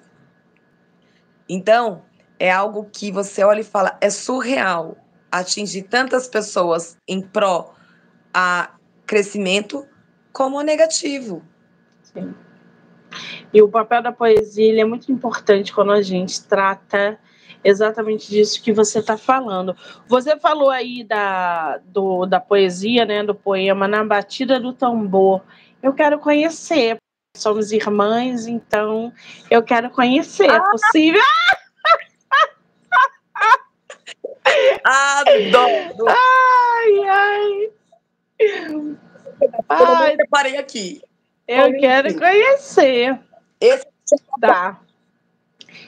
[1.49, 2.03] Então,
[2.37, 4.95] é algo que você olha e fala, é surreal
[5.39, 7.73] atingir tantas pessoas em pró
[8.33, 8.71] a
[9.05, 9.85] crescimento
[10.31, 11.43] como negativo.
[12.03, 12.33] Sim.
[13.53, 17.17] E o papel da poesia é muito importante quando a gente trata
[17.63, 19.75] exatamente disso que você está falando.
[20.07, 25.41] Você falou aí da, do, da poesia, né, do poema Na Batida do Tambor.
[25.81, 26.97] Eu quero conhecer.
[27.35, 29.11] Somos irmãs, então
[29.49, 30.49] eu quero conhecer.
[30.49, 31.21] É possível?
[35.19, 36.05] Adoro!
[36.07, 37.71] Ai, ai!
[39.69, 41.01] Ai, eu parei aqui.
[41.47, 43.17] Eu quero conhecer.
[43.61, 43.85] Esse
[44.41, 44.81] tá.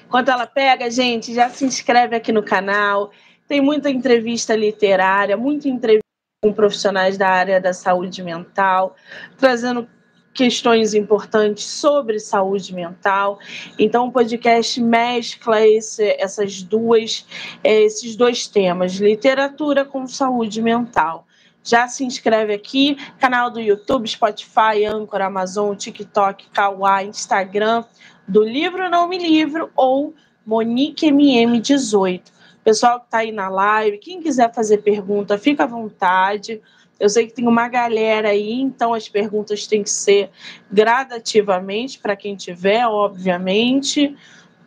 [0.05, 3.11] Enquanto ela pega, gente, já se inscreve aqui no canal.
[3.47, 6.07] Tem muita entrevista literária, muita entrevista
[6.41, 8.95] com profissionais da área da saúde mental,
[9.37, 9.89] trazendo
[10.37, 13.39] questões importantes sobre saúde mental.
[13.79, 17.25] Então, o podcast mescla esse, essas duas,
[17.63, 21.25] é, esses dois temas, literatura com saúde mental.
[21.63, 27.83] Já se inscreve aqui, canal do YouTube, Spotify, Anchor, Amazon, TikTok, Kawaii, Instagram,
[28.27, 30.13] do livro Não Me Livro ou
[30.45, 32.21] Monique MM18.
[32.63, 36.61] Pessoal que está aí na live, quem quiser fazer pergunta, fica à vontade.
[36.99, 40.31] Eu sei que tem uma galera aí, então as perguntas têm que ser
[40.71, 44.15] gradativamente para quem tiver, obviamente,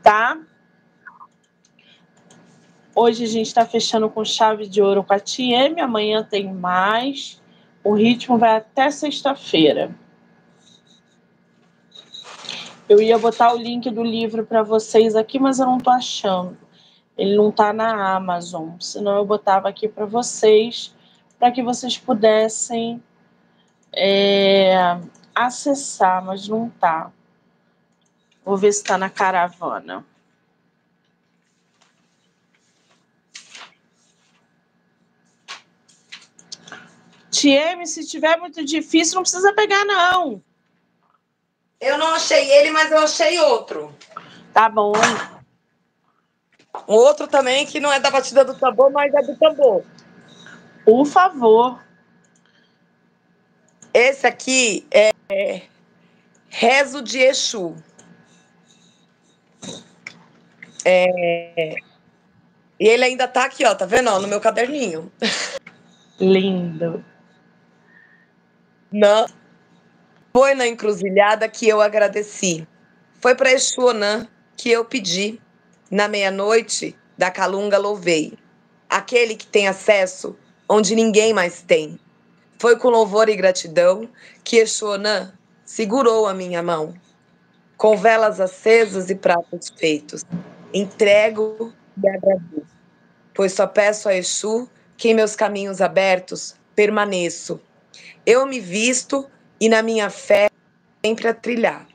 [0.02, 0.38] tá?
[2.94, 7.40] Hoje a gente está fechando com chave de ouro com a TM, amanhã tem mais.
[7.82, 9.94] O ritmo vai até sexta-feira.
[12.88, 16.58] Eu ia botar o link do livro para vocês aqui, mas eu não estou achando.
[17.16, 18.70] Ele não está na Amazon.
[18.80, 20.92] Senão eu botava aqui para vocês,
[21.40, 23.02] para que vocês pudessem
[23.94, 24.74] é,
[25.34, 27.10] acessar, mas não está.
[28.44, 30.04] Vou ver se está na caravana.
[37.30, 40.42] TM, se tiver muito difícil, não precisa pegar, não.
[41.80, 43.94] Eu não achei ele, mas eu achei outro.
[44.52, 44.92] Tá bom.
[46.86, 49.82] Um outro também que não é da batida do tambor, mas é do tambor.
[50.90, 51.80] Por favor.
[53.94, 55.12] Esse aqui é
[56.48, 57.76] Rezo de Exu.
[60.84, 61.76] É...
[62.80, 64.10] E ele ainda tá aqui, ó, tá vendo?
[64.10, 65.12] Ó, no meu caderninho.
[66.18, 67.04] Lindo.
[68.90, 69.28] Não,
[70.32, 72.66] foi na encruzilhada que eu agradeci.
[73.20, 74.26] Foi para Exuanã
[74.56, 75.40] que eu pedi.
[75.88, 78.36] Na meia-noite da calunga louvei.
[78.88, 80.36] Aquele que tem acesso
[80.70, 81.98] onde ninguém mais tem.
[82.60, 84.08] Foi com louvor e gratidão
[84.44, 85.32] que Exuanã
[85.64, 86.94] segurou a minha mão.
[87.76, 90.24] Com velas acesas e pratos feitos,
[90.72, 92.78] entrego e agradeço.
[93.34, 97.60] Pois só peço a Exu que em meus caminhos abertos permaneço.
[98.24, 99.28] Eu me visto
[99.58, 100.50] e na minha fé
[101.04, 101.86] sempre a trilhar.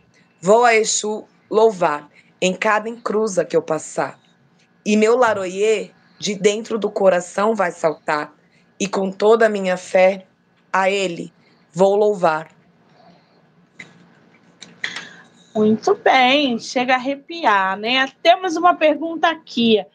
[0.42, 2.10] Vou a Exu louvar
[2.42, 4.20] em cada encruza que eu passar.
[4.84, 8.35] E meu laroyer de dentro do coração vai saltar,
[8.80, 10.26] e com toda a minha fé
[10.72, 11.34] a ele
[11.76, 12.50] vou louvar.
[15.54, 18.10] Muito bem, chega a arrepiar, né?
[18.24, 19.86] Temos uma pergunta aqui.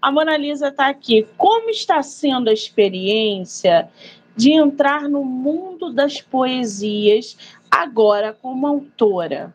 [0.00, 1.26] A Mona Lisa está aqui.
[1.36, 3.90] Como está sendo a experiência
[4.36, 7.36] de entrar no mundo das poesias
[7.70, 9.54] agora como autora?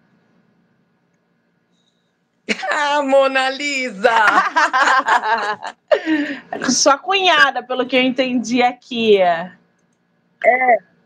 [2.69, 4.11] Ah, Mona Lisa!
[6.69, 9.21] Sua cunhada, pelo que eu entendi aqui.
[9.21, 9.51] É,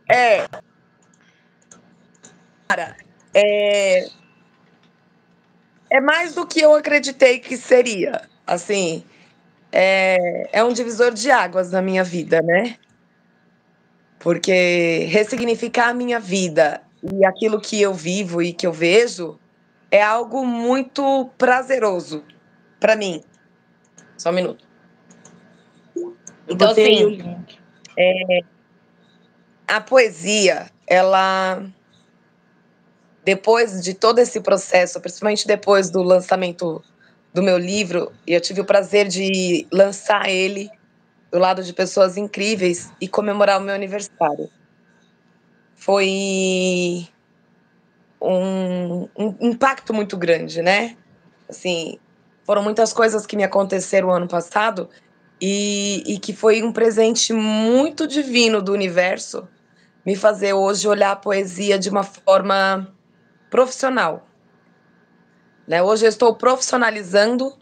[0.10, 0.48] é.
[2.68, 2.96] Cara,
[3.34, 4.08] é,
[5.90, 8.22] é mais do que eu acreditei que seria.
[8.46, 9.04] assim,
[9.72, 12.76] é, é um divisor de águas na minha vida, né?
[14.20, 19.40] Porque ressignificar a minha vida e aquilo que eu vivo e que eu vejo
[19.92, 22.24] é algo muito prazeroso
[22.80, 23.24] para mim.
[24.18, 24.69] Só um minuto.
[26.50, 27.22] Então, assim,
[27.98, 28.40] é,
[29.68, 31.64] a poesia, ela
[33.24, 36.84] depois de todo esse processo, principalmente depois do lançamento
[37.32, 40.72] do meu livro, e eu tive o prazer de lançar ele
[41.32, 44.50] do lado de pessoas incríveis e comemorar o meu aniversário.
[45.76, 47.08] Foi
[48.20, 50.98] um, um impacto muito grande, né?
[51.48, 52.00] Assim,
[52.44, 54.90] foram muitas coisas que me aconteceram ano passado
[55.42, 59.48] e, e que foi um presente muito divino do universo
[60.06, 62.92] me fazer hoje olhar a poesia de uma forma
[63.50, 64.28] profissional.
[65.68, 65.84] Né?
[65.84, 67.56] Hoje eu estou profissionalizando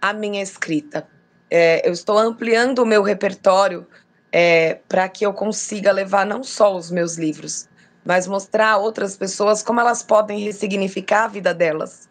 [0.00, 1.08] a minha escrita.
[1.50, 3.86] É, eu estou ampliando o meu repertório
[4.30, 7.68] é, para que eu consiga levar não só os meus livros,
[8.04, 12.08] mas mostrar a outras pessoas como elas podem ressignificar a vida delas,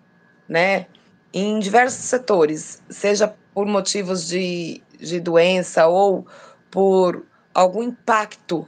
[0.47, 0.87] né?
[1.33, 6.25] Em diversos setores, seja por motivos de, de doença ou
[6.71, 8.67] por algum impacto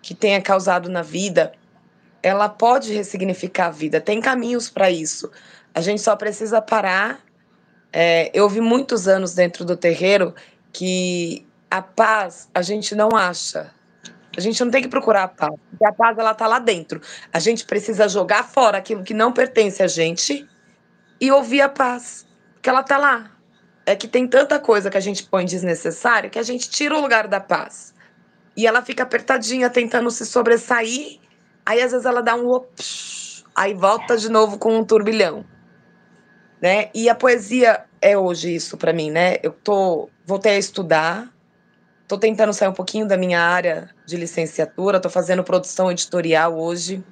[0.00, 1.52] que tenha causado na vida,
[2.22, 4.00] ela pode ressignificar a vida.
[4.00, 5.30] Tem caminhos para isso.
[5.74, 7.20] A gente só precisa parar.
[7.92, 10.34] É, eu vi muitos anos dentro do terreiro
[10.72, 13.70] que a paz a gente não acha.
[14.36, 17.00] A gente não tem que procurar a paz, porque a paz ela tá lá dentro.
[17.32, 20.46] A gente precisa jogar fora aquilo que não pertence a gente
[21.20, 23.35] e ouvir a paz, porque ela tá lá.
[23.86, 27.00] É que tem tanta coisa que a gente põe desnecessária que a gente tira o
[27.00, 27.94] lugar da paz.
[28.56, 31.20] E ela fica apertadinha tentando se sobressair
[31.66, 35.44] Aí às vezes ela dá um ops, aí volta de novo com um turbilhão,
[36.62, 36.90] né?
[36.94, 39.38] E a poesia é hoje isso para mim, né?
[39.42, 41.28] Eu tô voltei a estudar,
[42.06, 47.04] tô tentando sair um pouquinho da minha área de licenciatura, tô fazendo produção editorial hoje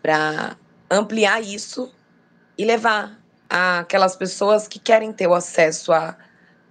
[0.00, 0.56] para
[0.90, 1.94] ampliar isso
[2.56, 3.21] e levar
[3.52, 6.16] aquelas pessoas que querem ter o acesso à,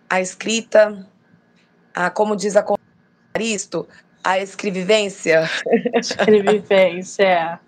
[0.10, 1.06] à escrita,
[1.94, 2.66] a como diz a
[3.36, 3.88] Aristo,
[4.24, 5.50] a escrevivência.
[5.94, 7.60] Escrevivência.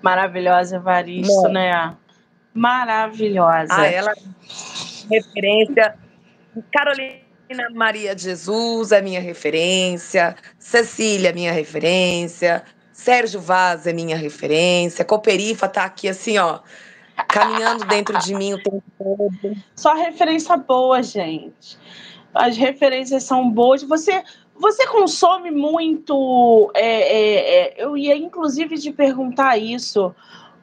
[0.00, 1.52] Maravilhosa, Evaristo, Não.
[1.52, 1.96] né?
[2.54, 3.68] Maravilhosa.
[3.70, 4.14] Ah, ela
[5.10, 5.94] referência.
[6.72, 10.36] Carolina Maria de Jesus é minha referência.
[10.58, 12.62] Cecília é minha referência.
[12.92, 15.04] Sérgio Vaz é minha referência.
[15.04, 16.60] Coperifa tá aqui assim, ó,
[17.28, 19.56] caminhando dentro de mim o tempo todo.
[19.74, 21.78] Só referência boa, gente.
[22.34, 23.82] As referências são boas.
[23.82, 24.22] Você
[24.54, 26.70] você consome muito.
[26.74, 30.14] É, é, é, eu ia inclusive te perguntar isso.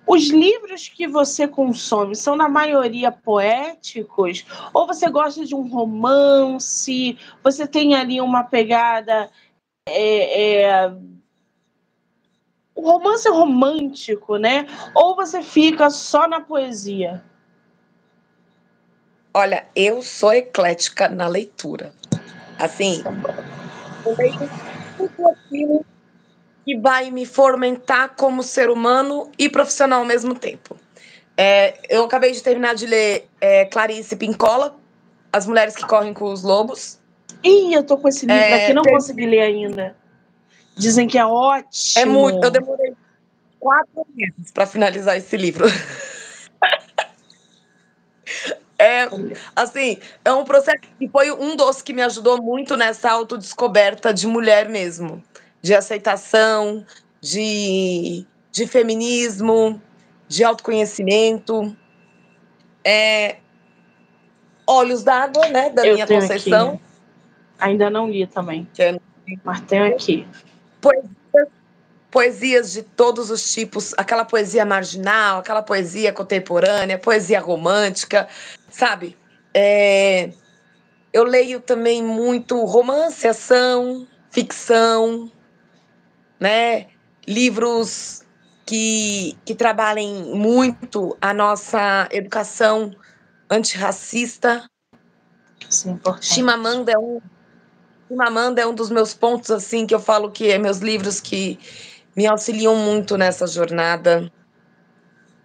[0.08, 4.44] Os livros que você consome são, na maioria, poéticos?
[4.74, 7.18] Ou você gosta de um romance?
[7.44, 9.30] Você tem ali uma pegada.
[9.88, 10.94] É, é,
[12.80, 14.66] o romance romântico, né?
[14.96, 17.22] Ou você fica só na poesia?
[19.34, 21.94] Olha, eu sou eclética na leitura.
[22.58, 23.04] Assim,
[24.98, 25.86] tudo aquilo
[26.66, 30.78] que vai me fomentar como ser humano e profissional ao mesmo tempo.
[31.38, 34.76] É, eu acabei de terminar de ler é, Clarice Pincola,
[35.32, 37.00] As Mulheres que Correm com os Lobos.
[37.44, 38.92] Ih, eu tô com esse livro é, aqui, não ter...
[38.92, 39.96] consegui ler ainda.
[40.80, 42.02] Dizem que é ótimo.
[42.02, 42.44] É muito.
[42.44, 42.94] Eu demorei
[43.60, 45.66] quatro meses para finalizar esse livro.
[48.82, 49.10] É,
[49.54, 54.26] assim, é um processo que foi um dos que me ajudou muito nessa autodescoberta de
[54.26, 55.22] mulher mesmo,
[55.62, 56.86] de aceitação,
[57.20, 59.82] de, de feminismo,
[60.30, 61.76] de autoconhecimento.
[62.82, 63.36] É,
[64.66, 66.70] Olhos d'água, né, da Eu minha Conceição.
[66.70, 66.82] Aqui.
[67.60, 68.66] Ainda não li também.
[68.78, 68.98] É...
[69.44, 70.26] Mas tenho aqui.
[70.82, 71.04] Pois
[72.12, 78.28] poesias de todos os tipos, aquela poesia marginal, aquela poesia contemporânea, poesia romântica,
[78.70, 79.16] sabe?
[79.54, 80.32] É,
[81.14, 85.32] eu leio também muito romance, ação, ficção,
[86.40, 86.88] né?
[87.28, 88.24] Livros
[88.66, 92.96] que, que trabalhem muito a nossa educação
[93.50, 94.68] antirracista.
[95.70, 97.22] Sim, Chimamanda é um
[98.10, 101.60] Chimamanda é um dos meus pontos assim que eu falo que é meus livros que
[102.18, 104.32] me auxiliam muito nessa jornada.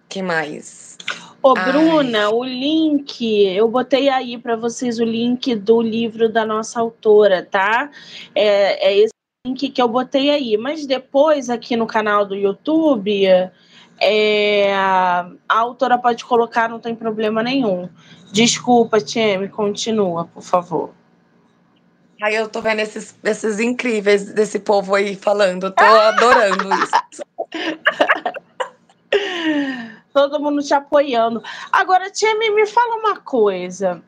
[0.09, 0.97] que mais?
[1.43, 2.33] Ô, Bruna, Ai.
[2.33, 3.21] o link,
[3.55, 7.91] eu botei aí para vocês o link do livro da nossa autora, tá?
[8.33, 9.13] É, é esse
[9.45, 10.57] link que eu botei aí.
[10.57, 13.27] Mas depois, aqui no canal do YouTube,
[14.01, 17.87] é, a autora pode colocar, não tem problema nenhum.
[18.31, 21.04] Desculpa, Tieme, continua, por favor.
[22.21, 27.25] Aí eu tô vendo esses, esses incríveis desse povo aí falando, tô adorando isso.
[30.13, 31.43] Todo mundo te apoiando.
[31.71, 34.01] Agora, Tieme, me fala uma coisa.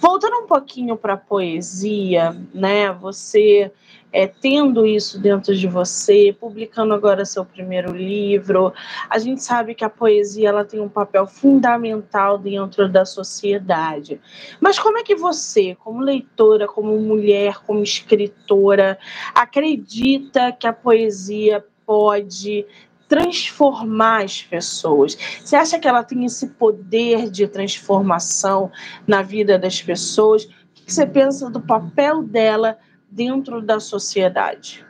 [0.00, 2.90] Voltando um pouquinho para a poesia, né?
[2.92, 3.70] Você
[4.10, 8.72] é, tendo isso dentro de você, publicando agora seu primeiro livro,
[9.10, 14.18] a gente sabe que a poesia ela tem um papel fundamental dentro da sociedade.
[14.58, 18.98] Mas como é que você, como leitora, como mulher, como escritora,
[19.34, 22.64] acredita que a poesia pode
[23.10, 25.18] transformar as pessoas?
[25.44, 28.70] Você acha que ela tem esse poder de transformação
[29.04, 30.44] na vida das pessoas?
[30.44, 32.78] O que você pensa do papel dela
[33.10, 34.86] dentro da sociedade?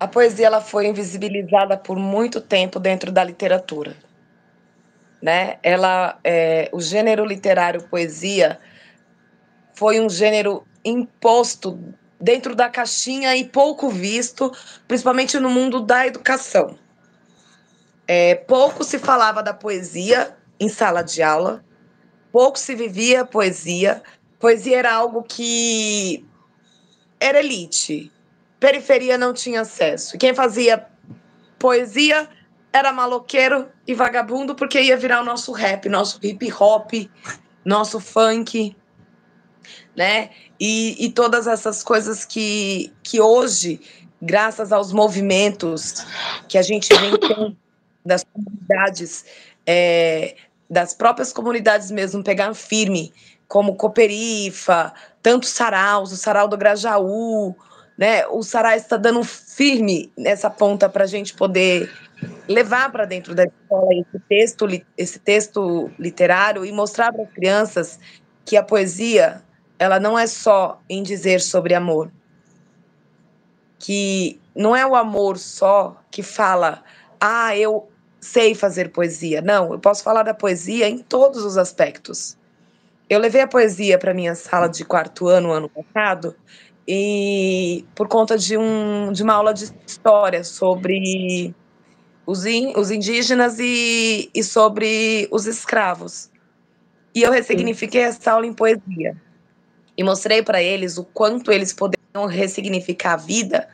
[0.00, 3.94] A poesia ela foi invisibilizada por muito tempo dentro da literatura,
[5.20, 5.58] né?
[5.62, 8.58] Ela, é, o gênero literário poesia
[9.74, 11.78] foi um gênero imposto
[12.20, 14.52] dentro da caixinha e pouco visto,
[14.86, 16.78] principalmente no mundo da educação.
[18.06, 21.64] É, pouco se falava da poesia em sala de aula,
[22.30, 24.02] pouco se vivia poesia.
[24.38, 26.24] Poesia era algo que
[27.18, 28.10] era elite,
[28.58, 30.16] periferia não tinha acesso.
[30.18, 30.86] Quem fazia
[31.58, 32.28] poesia
[32.72, 36.92] era maloqueiro e vagabundo, porque ia virar o nosso rap, nosso hip hop,
[37.64, 38.76] nosso funk
[39.96, 40.30] né?
[40.58, 43.80] E, e todas essas coisas que, que hoje,
[44.20, 46.04] graças aos movimentos
[46.48, 47.56] que a gente vem
[48.04, 49.24] das comunidades,
[49.66, 50.36] é,
[50.68, 53.12] das próprias comunidades mesmo, pegar firme,
[53.48, 54.92] como Coperifa,
[55.22, 57.54] tanto saraus, o sarau do Grajaú,
[58.00, 58.26] né?
[58.28, 61.92] O Sarau está dando firme nessa ponta para a gente poder
[62.48, 64.66] levar para dentro da escola esse texto,
[64.96, 68.00] esse texto literário e mostrar para as crianças
[68.42, 69.42] que a poesia
[69.80, 72.12] ela não é só em dizer sobre amor.
[73.78, 76.84] Que não é o amor só que fala,
[77.18, 77.88] ah, eu
[78.20, 79.40] sei fazer poesia.
[79.40, 82.36] Não, eu posso falar da poesia em todos os aspectos.
[83.08, 86.36] Eu levei a poesia para minha sala de quarto ano, ano passado,
[86.86, 91.54] e por conta de, um, de uma aula de história sobre
[92.26, 96.30] os, in, os indígenas e, e sobre os escravos.
[97.14, 99.16] E eu ressignifiquei essa aula em poesia
[100.00, 103.68] e mostrei para eles o quanto eles poderiam ressignificar a vida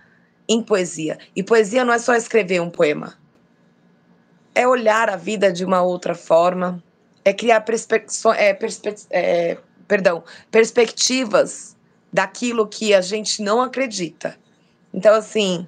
[0.49, 1.18] em poesia.
[1.37, 3.16] E poesia não é só escrever um poema.
[4.53, 6.83] É olhar a vida de uma outra forma,
[7.24, 7.64] é criar
[8.37, 9.57] é, perspe é,
[9.87, 11.77] perdão, perspectivas
[12.12, 14.37] daquilo que a gente não acredita.
[14.93, 15.64] Então, assim,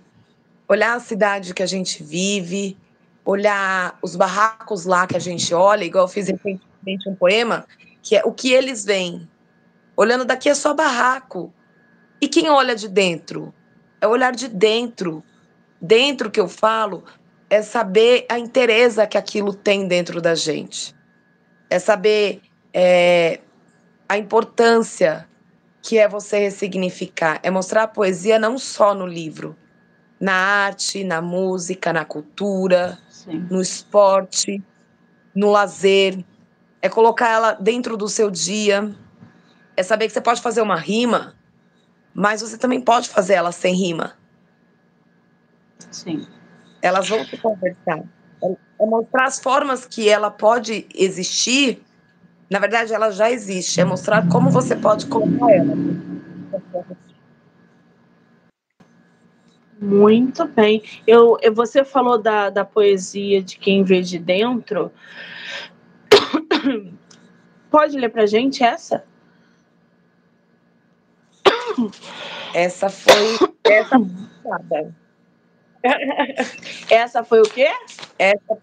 [0.69, 2.77] olhar a cidade que a gente vive,
[3.25, 7.65] olhar os barracos lá que a gente olha, igual eu fiz recentemente um poema,
[8.03, 9.29] que é o que eles veem,
[9.99, 11.53] Olhando daqui é só barraco.
[12.21, 13.53] E quem olha de dentro?
[14.01, 15.25] É olhar de dentro.
[15.83, 17.03] Dentro que eu falo
[17.51, 20.95] é saber a interesa que aquilo tem dentro da gente.
[21.69, 22.43] É saber
[22.73, 23.41] é,
[24.09, 25.29] a importância
[25.83, 27.41] que é você ressignificar.
[27.43, 29.57] É mostrar a poesia não só no livro,
[30.21, 33.49] na arte, na música, na cultura, Sim.
[33.51, 34.63] no esporte,
[35.35, 36.25] no lazer.
[36.81, 38.95] É colocar ela dentro do seu dia
[39.79, 41.37] é saber que você pode fazer uma rima,
[42.13, 44.15] mas você também pode fazer ela sem rima.
[45.93, 46.27] Sim.
[46.83, 48.03] Elas vão se conversar.
[48.43, 51.81] É mostrar as formas que ela pode existir.
[52.51, 53.81] Na verdade, ela já existe.
[53.81, 55.77] É mostrar como você pode colocar ela.
[59.81, 60.83] Muito bem.
[61.07, 64.91] Eu, você falou da, da poesia de quem vê de dentro.
[67.71, 69.05] Pode ler para gente essa?
[72.55, 73.97] Essa foi essa
[76.91, 77.69] Essa foi o quê?
[78.19, 78.59] Essa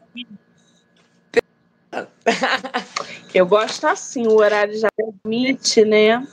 [3.33, 6.25] Eu gosto assim, o horário já permite, né?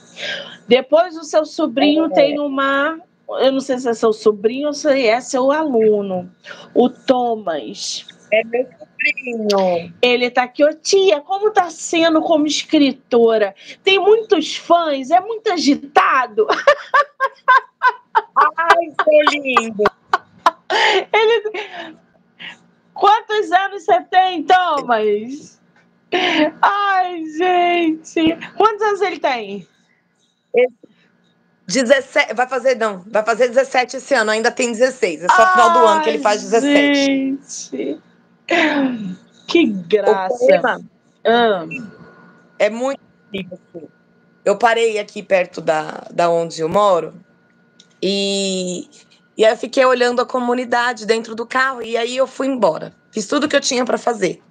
[0.67, 2.09] Depois o seu sobrinho é.
[2.09, 2.99] tem uma.
[3.29, 6.29] Eu não sei se é seu sobrinho ou se é seu aluno,
[6.73, 8.05] o Thomas.
[8.31, 8.67] É meu
[10.01, 13.55] Ele tá aqui, ô tia, como tá sendo como escritora?
[13.83, 16.47] Tem muitos fãs, é muito agitado.
[18.57, 19.83] Ai, que lindo.
[21.11, 21.97] Ele...
[22.93, 25.59] Quantos anos você tem, Thomas?
[26.61, 28.37] Ai, gente.
[28.55, 29.67] Quantos anos ele tem?
[31.67, 35.23] 17, vai fazer, não, vai fazer 17 esse ano, ainda tem 16.
[35.23, 36.95] É só Ai, final do ano que ele faz 17.
[36.95, 38.01] Gente.
[39.47, 40.81] Que graça.
[41.25, 41.65] Ah.
[42.59, 42.99] É muito
[44.43, 47.13] Eu parei aqui perto da, da onde eu moro
[48.01, 48.89] e,
[49.37, 52.93] e aí eu fiquei olhando a comunidade dentro do carro e aí eu fui embora.
[53.11, 54.41] Fiz tudo que eu tinha para fazer.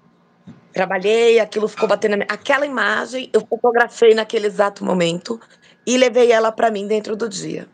[0.72, 2.28] Trabalhei, aquilo ficou batendo na minha...
[2.30, 5.38] Aquela imagem eu fotografei naquele exato momento
[5.86, 7.68] e levei ela para mim dentro do dia.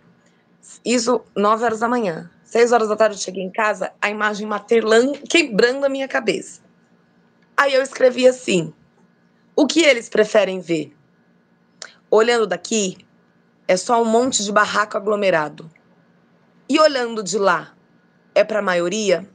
[0.84, 2.28] Isso 9 horas da manhã.
[2.48, 6.62] Seis horas da tarde eu cheguei em casa, a imagem martelando, quebrando a minha cabeça.
[7.54, 8.72] Aí eu escrevi assim:
[9.54, 10.96] o que eles preferem ver?
[12.10, 13.06] Olhando daqui,
[13.68, 15.70] é só um monte de barraco aglomerado.
[16.66, 17.76] E olhando de lá,
[18.34, 19.28] é para a maioria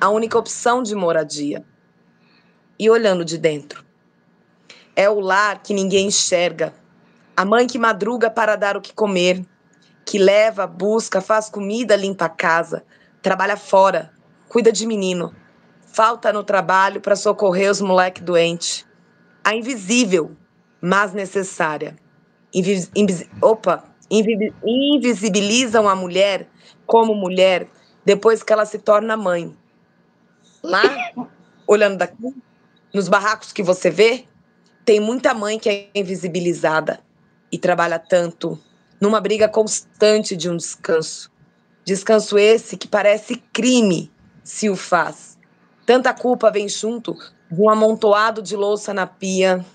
[0.00, 1.66] a única opção de moradia.
[2.78, 3.84] E olhando de dentro,
[4.94, 6.72] é o lar que ninguém enxerga,
[7.36, 9.44] a mãe que madruga para dar o que comer,
[10.04, 12.84] que leva, busca, faz comida, limpa a casa,
[13.20, 14.12] trabalha fora,
[14.48, 15.34] cuida de menino,
[15.92, 18.86] falta no trabalho para socorrer os moleque doente.
[19.44, 20.36] A invisível,
[20.80, 21.96] mas necessária.
[22.54, 26.48] Invis, invis, opa, invi, invisibilizam a mulher
[26.86, 27.68] como mulher
[28.04, 29.56] depois que ela se torna mãe.
[30.62, 30.82] Lá,
[31.66, 32.34] olhando daqui,
[32.92, 34.26] nos barracos que você vê,
[34.84, 37.00] tem muita mãe que é invisibilizada
[37.50, 38.58] e trabalha tanto
[39.02, 41.28] numa briga constante de um descanso.
[41.84, 44.12] Descanso esse que parece crime
[44.44, 45.36] se o faz.
[45.84, 47.16] Tanta culpa vem junto
[47.50, 49.66] de um amontoado de louça na pia.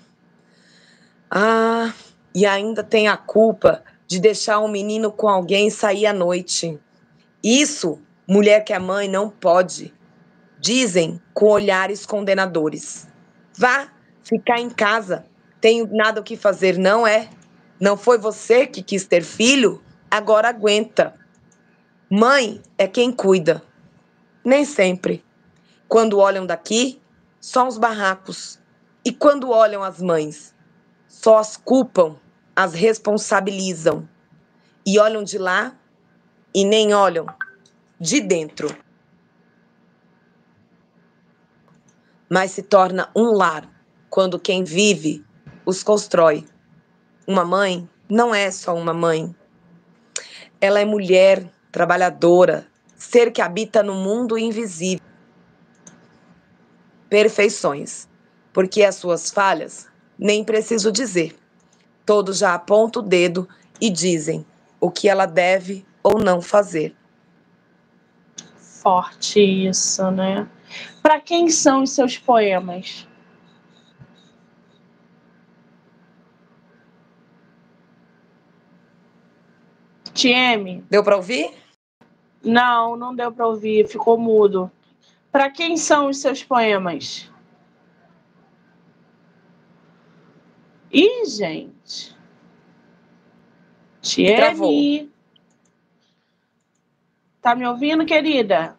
[1.29, 1.93] Ah,
[2.33, 6.79] e ainda tem a culpa de deixar um menino com alguém sair à noite.
[7.43, 9.93] Isso, mulher que é mãe, não pode.
[10.57, 13.05] Dizem com olhares condenadores.
[13.57, 13.89] Vá
[14.23, 15.25] ficar em casa.
[15.59, 17.27] Tenho nada o que fazer, não é?
[17.79, 19.83] Não foi você que quis ter filho?
[20.09, 21.13] Agora aguenta.
[22.09, 23.61] Mãe é quem cuida.
[24.43, 25.23] Nem sempre.
[25.87, 26.99] Quando olham daqui,
[27.39, 28.59] só os barracos.
[29.05, 30.55] E quando olham as mães,
[31.07, 32.17] só as culpam,
[32.55, 34.07] as responsabilizam.
[34.85, 35.75] E olham de lá
[36.53, 37.27] e nem olham
[37.99, 38.75] de dentro.
[42.29, 43.69] Mas se torna um lar
[44.09, 45.23] quando quem vive
[45.65, 46.45] os constrói.
[47.27, 49.35] Uma mãe não é só uma mãe.
[50.61, 52.65] Ela é mulher, trabalhadora,
[52.95, 55.05] ser que habita no mundo invisível.
[57.09, 58.07] Perfeições,
[58.53, 61.37] porque as suas falhas, nem preciso dizer.
[62.05, 63.47] Todos já apontam o dedo
[63.81, 64.45] e dizem
[64.79, 66.95] o que ela deve ou não fazer.
[68.55, 70.47] Forte isso, né?
[71.01, 73.06] Para quem são os seus poemas?
[80.17, 80.83] TM.
[80.89, 81.53] Deu para ouvir?
[82.43, 84.71] Não, não deu para ouvir, ficou mudo.
[85.31, 87.29] Para quem são os seus poemas?
[90.91, 92.17] Ih, gente.
[94.01, 95.11] TM.
[97.41, 98.75] Tá me ouvindo, querida?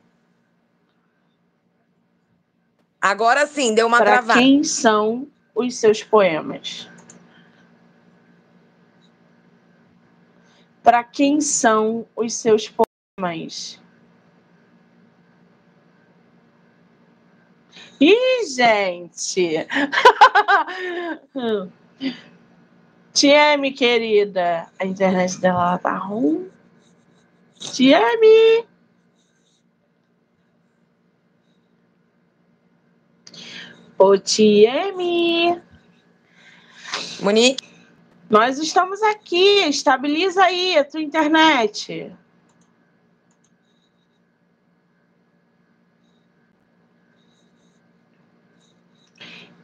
[3.00, 4.40] Agora sim, deu uma pra travada.
[4.40, 6.88] Quem são os seus poemas?
[10.88, 13.78] Para quem são os seus poemas?
[18.00, 19.66] Ih, gente!
[23.12, 24.66] Tieme, querida.
[24.80, 26.50] A internet dela tá ruim.
[27.58, 28.64] Tieme!
[33.98, 35.60] Ô, Tieme!
[37.20, 37.67] Monique?
[38.28, 42.14] Nós estamos aqui, estabiliza aí a tua internet.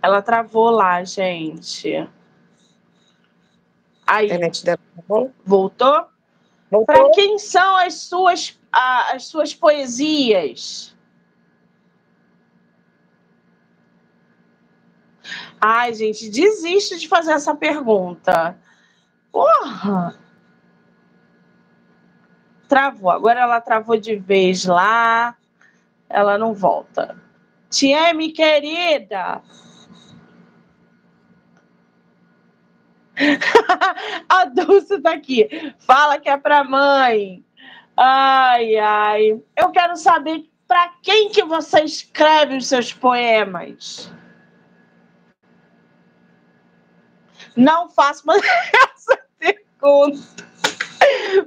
[0.01, 2.09] Ela travou lá, gente.
[4.07, 4.23] Aí.
[4.23, 5.33] A internet dela travou?
[5.45, 6.07] Voltou?
[6.71, 6.87] Voltou?
[6.87, 10.94] Para quem são as suas, as suas poesias?
[15.61, 18.57] Ai, gente, desiste de fazer essa pergunta.
[19.33, 20.19] Porra!
[22.69, 23.11] Travou.
[23.11, 25.37] Agora ela travou de vez lá.
[26.09, 27.17] Ela não volta.
[27.71, 29.43] Tieme, querida!
[34.29, 35.49] A Dulce tá aqui.
[35.79, 37.45] Fala que é pra mãe.
[37.97, 39.41] Ai, ai.
[39.57, 44.11] Eu quero saber para quem que você escreve os seus poemas.
[47.57, 48.43] Não faço mais
[48.95, 50.45] essa pergunta.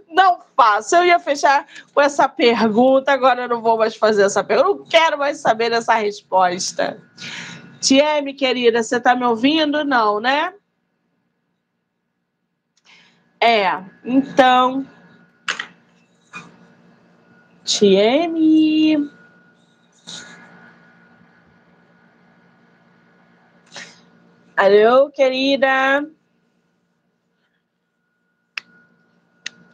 [0.10, 0.96] Não faço.
[0.96, 4.70] Eu ia fechar com essa pergunta, agora eu não vou mais fazer essa pergunta.
[4.70, 7.02] Eu não quero mais saber essa resposta.
[7.82, 9.84] Tieme, querida, você está me ouvindo?
[9.84, 10.54] Não, né?
[13.40, 14.86] É, então.
[17.64, 19.17] Tieme.
[24.58, 26.04] Alô, querida.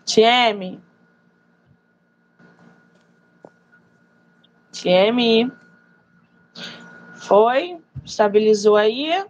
[0.06, 0.82] TM.
[4.74, 5.50] TM.
[7.16, 7.82] Foi?
[8.04, 9.26] Estabilizou aí?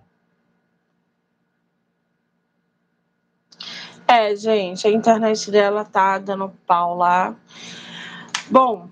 [4.08, 7.36] É, gente, a internet dela tá dando pau lá.
[8.50, 8.90] Bom,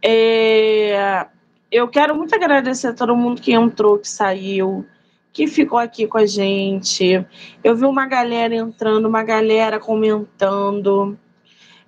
[0.00, 1.26] é,
[1.72, 4.86] eu quero muito agradecer a todo mundo que entrou, que saiu
[5.32, 7.24] que ficou aqui com a gente.
[7.62, 11.18] Eu vi uma galera entrando, uma galera comentando.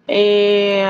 [0.06, 0.84] É,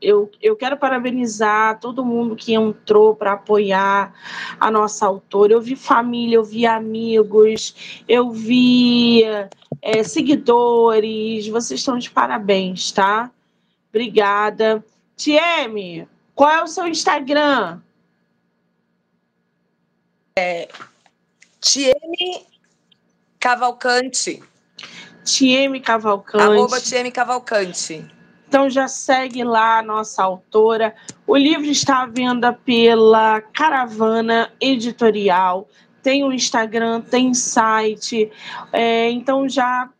[0.00, 4.14] eu, eu quero parabenizar todo mundo que entrou para apoiar
[4.60, 5.52] a nossa autora.
[5.52, 9.24] Eu vi família, eu vi amigos, eu vi
[9.82, 11.48] é, seguidores.
[11.48, 13.30] Vocês estão de parabéns, tá?
[13.88, 14.84] Obrigada.
[15.16, 17.80] Tieme, qual é o seu Instagram?
[20.38, 20.68] É,
[21.66, 22.46] Tieme
[23.40, 24.40] Cavalcante.
[25.24, 26.44] Tieme Cavalcante.
[26.44, 28.04] Arroba Tieme Cavalcante.
[28.46, 30.94] Então já segue lá a nossa autora.
[31.26, 35.68] O livro está à venda pela Caravana Editorial.
[36.04, 38.30] Tem o Instagram, tem site.
[38.72, 39.90] É, então já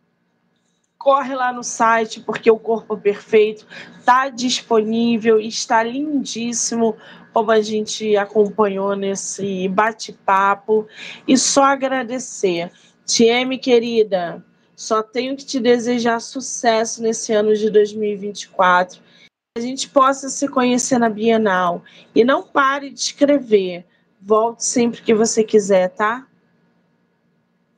[1.06, 3.64] corre lá no site, porque o Corpo Perfeito
[3.96, 6.96] está disponível, está lindíssimo
[7.32, 10.88] como a gente acompanhou nesse bate-papo.
[11.28, 12.72] E só agradecer.
[13.04, 14.44] Tieme, querida,
[14.74, 19.00] só tenho que te desejar sucesso nesse ano de 2024.
[19.00, 21.84] Que a gente possa se conhecer na Bienal.
[22.16, 23.86] E não pare de escrever.
[24.20, 26.26] Volte sempre que você quiser, tá?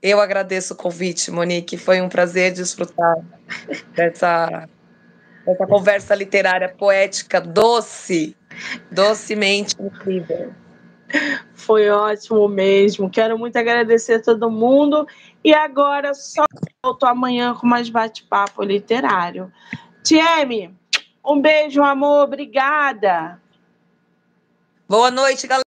[0.03, 1.77] Eu agradeço o convite, Monique.
[1.77, 3.17] Foi um prazer desfrutar
[3.95, 4.69] dessa,
[5.45, 8.37] dessa conversa literária poética doce
[8.91, 10.53] Docemente incrível.
[11.55, 13.11] Foi ótimo mesmo.
[13.11, 15.07] Quero muito agradecer a todo mundo.
[15.43, 16.45] E agora só
[16.85, 19.53] volto amanhã com mais bate-papo literário.
[20.03, 20.75] Tieme,
[21.25, 22.25] um beijo, amor.
[22.25, 23.41] Obrigada.
[24.89, 25.68] Boa noite, galera.